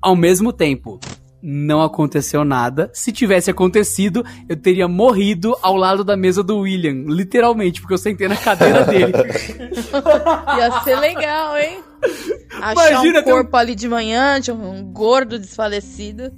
[0.00, 0.98] Ao mesmo tempo,
[1.42, 2.90] não aconteceu nada.
[2.94, 7.04] Se tivesse acontecido, eu teria morrido ao lado da mesa do William.
[7.12, 9.12] Literalmente, porque eu sentei na cadeira dele.
[10.56, 11.78] Ia ser legal, hein?
[12.60, 16.30] Achar Imagina um ter um- corpo ali de manhã, de um gordo desfalecido.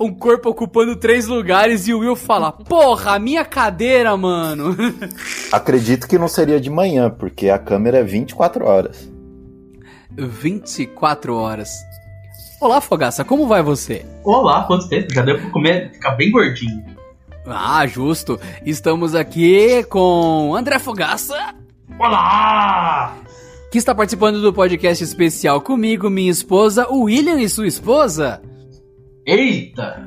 [0.00, 4.74] Um corpo ocupando três lugares e o Will fala: Porra, a minha cadeira, mano.
[5.52, 9.08] Acredito que não seria de manhã, porque a câmera é 24 horas.
[10.10, 11.70] 24 horas.
[12.62, 14.06] Olá, Fogaça, como vai você?
[14.22, 15.12] Olá, quanto tempo?
[15.12, 16.84] Já deu pra comer, ficar bem gordinho.
[17.44, 18.38] Ah, justo.
[18.64, 21.56] Estamos aqui com André Fogaça,
[21.98, 23.16] Olá!
[23.72, 28.40] que está participando do podcast especial comigo, minha esposa, o William e sua esposa.
[29.26, 30.00] Eita!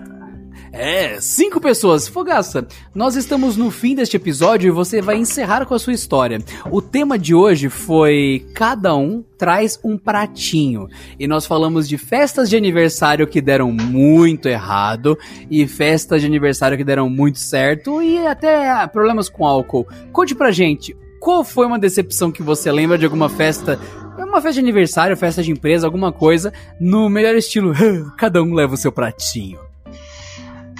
[0.77, 2.05] É, cinco pessoas.
[2.05, 6.37] Fogaça, nós estamos no fim deste episódio e você vai encerrar com a sua história.
[6.69, 10.89] O tema de hoje foi Cada um traz um pratinho.
[11.17, 15.17] E nós falamos de festas de aniversário que deram muito errado
[15.49, 19.87] e festas de aniversário que deram muito certo e até problemas com álcool.
[20.11, 23.79] Conte pra gente, qual foi uma decepção que você lembra de alguma festa
[24.17, 27.73] uma festa de aniversário, festa de empresa, alguma coisa, no melhor estilo,
[28.17, 29.64] cada um leva o seu pratinho.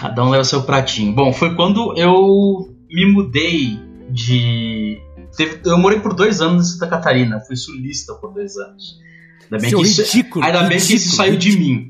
[0.10, 1.14] Cada um leva seu pratinho.
[1.14, 3.80] Bom, foi quando eu me mudei
[4.10, 4.98] de.
[5.36, 7.40] teve- Eu morei por dois anos em Santa Catarina.
[7.42, 9.00] Fui sulista por dois anos.
[9.44, 11.90] Ainda bem, Seu que isso, ridículo, ainda bem que isso ridículo, saiu de mim.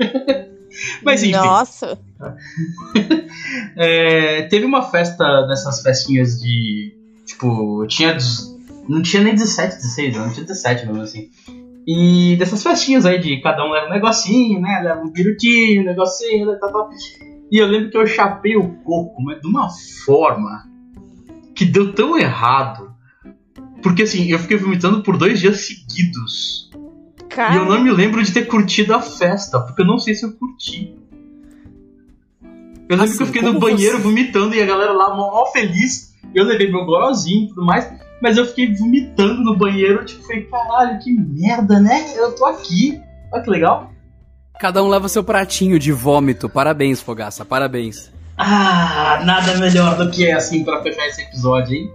[1.02, 1.32] Mas enfim.
[1.32, 1.98] Nossa.
[3.76, 6.94] É, teve uma festa dessas festinhas de.
[7.26, 8.16] Tipo, tinha.
[8.88, 11.30] Não tinha nem 17, 16 anos, tinha 17 mesmo assim.
[11.86, 14.80] E dessas festinhas aí de cada um leva um negocinho, né?
[14.84, 16.58] Leva um pirutinho, um negocinho, né?
[16.60, 16.90] Tal, tal.
[17.52, 19.68] E eu lembro que eu chapei o coco, mas de uma
[20.06, 20.66] forma
[21.54, 22.94] que deu tão errado.
[23.82, 26.70] Porque assim, eu fiquei vomitando por dois dias seguidos.
[27.28, 30.14] Cara, E eu não me lembro de ter curtido a festa, porque eu não sei
[30.14, 30.94] se eu curti.
[32.88, 35.30] Eu lembro Assim, que eu fiquei no banheiro você- vomitando e a galera lá mó,
[35.30, 36.14] mó feliz.
[36.34, 37.90] Eu levei meu gorozinho e tudo mais,
[38.22, 42.16] mas eu fiquei vomitando no banheiro, tipo, falei, caralho, que merda, né?
[42.16, 43.00] Eu tô aqui.
[43.32, 43.91] Olha que legal.
[44.60, 46.48] Cada um leva o seu pratinho de vômito.
[46.48, 48.10] Parabéns, Fogaça, parabéns.
[48.38, 51.90] Ah, nada melhor do que assim pra fechar esse episódio, hein?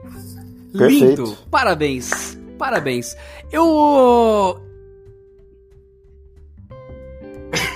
[0.78, 1.24] Perfeito.
[1.24, 1.38] Lindo.
[1.50, 2.38] Parabéns.
[2.58, 3.16] Parabéns.
[3.52, 4.60] Eu.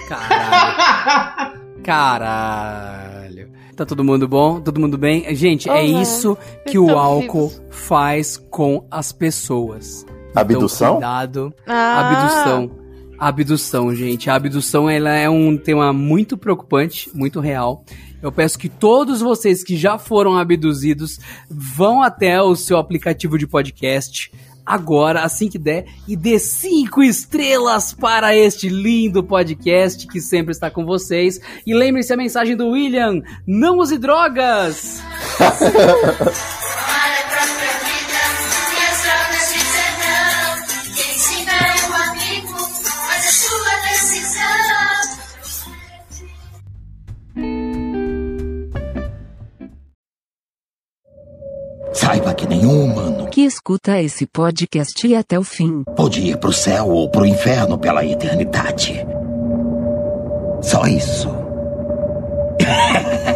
[0.07, 1.61] Caralho.
[1.84, 3.51] Caralho.
[3.75, 4.59] Tá todo mundo bom?
[4.61, 5.34] Todo mundo bem?
[5.36, 5.82] Gente, é Olá.
[5.84, 7.61] isso que o Estamos álcool vivos.
[7.69, 10.05] faz com as pessoas.
[10.36, 10.88] Abdução?
[10.88, 11.53] Então, cuidado.
[11.65, 11.99] Ah,
[12.45, 12.80] Abdução.
[13.22, 14.32] Abdução, gente.
[14.32, 17.86] A abdução ela é um tema muito preocupante, muito real.
[18.19, 23.45] Eu peço que todos vocês que já foram abduzidos vão até o seu aplicativo de
[23.45, 24.32] podcast
[24.65, 30.72] agora, assim que der, e dê cinco estrelas para este lindo podcast que sempre está
[30.72, 31.39] com vocês.
[31.63, 34.99] E lembre-se a mensagem do William: não use drogas!
[52.01, 55.83] Saiba que nenhum humano Que escuta esse podcast e até o fim.
[55.95, 59.05] pode ir pro céu ou pro inferno pela eternidade.
[60.63, 61.29] Só isso.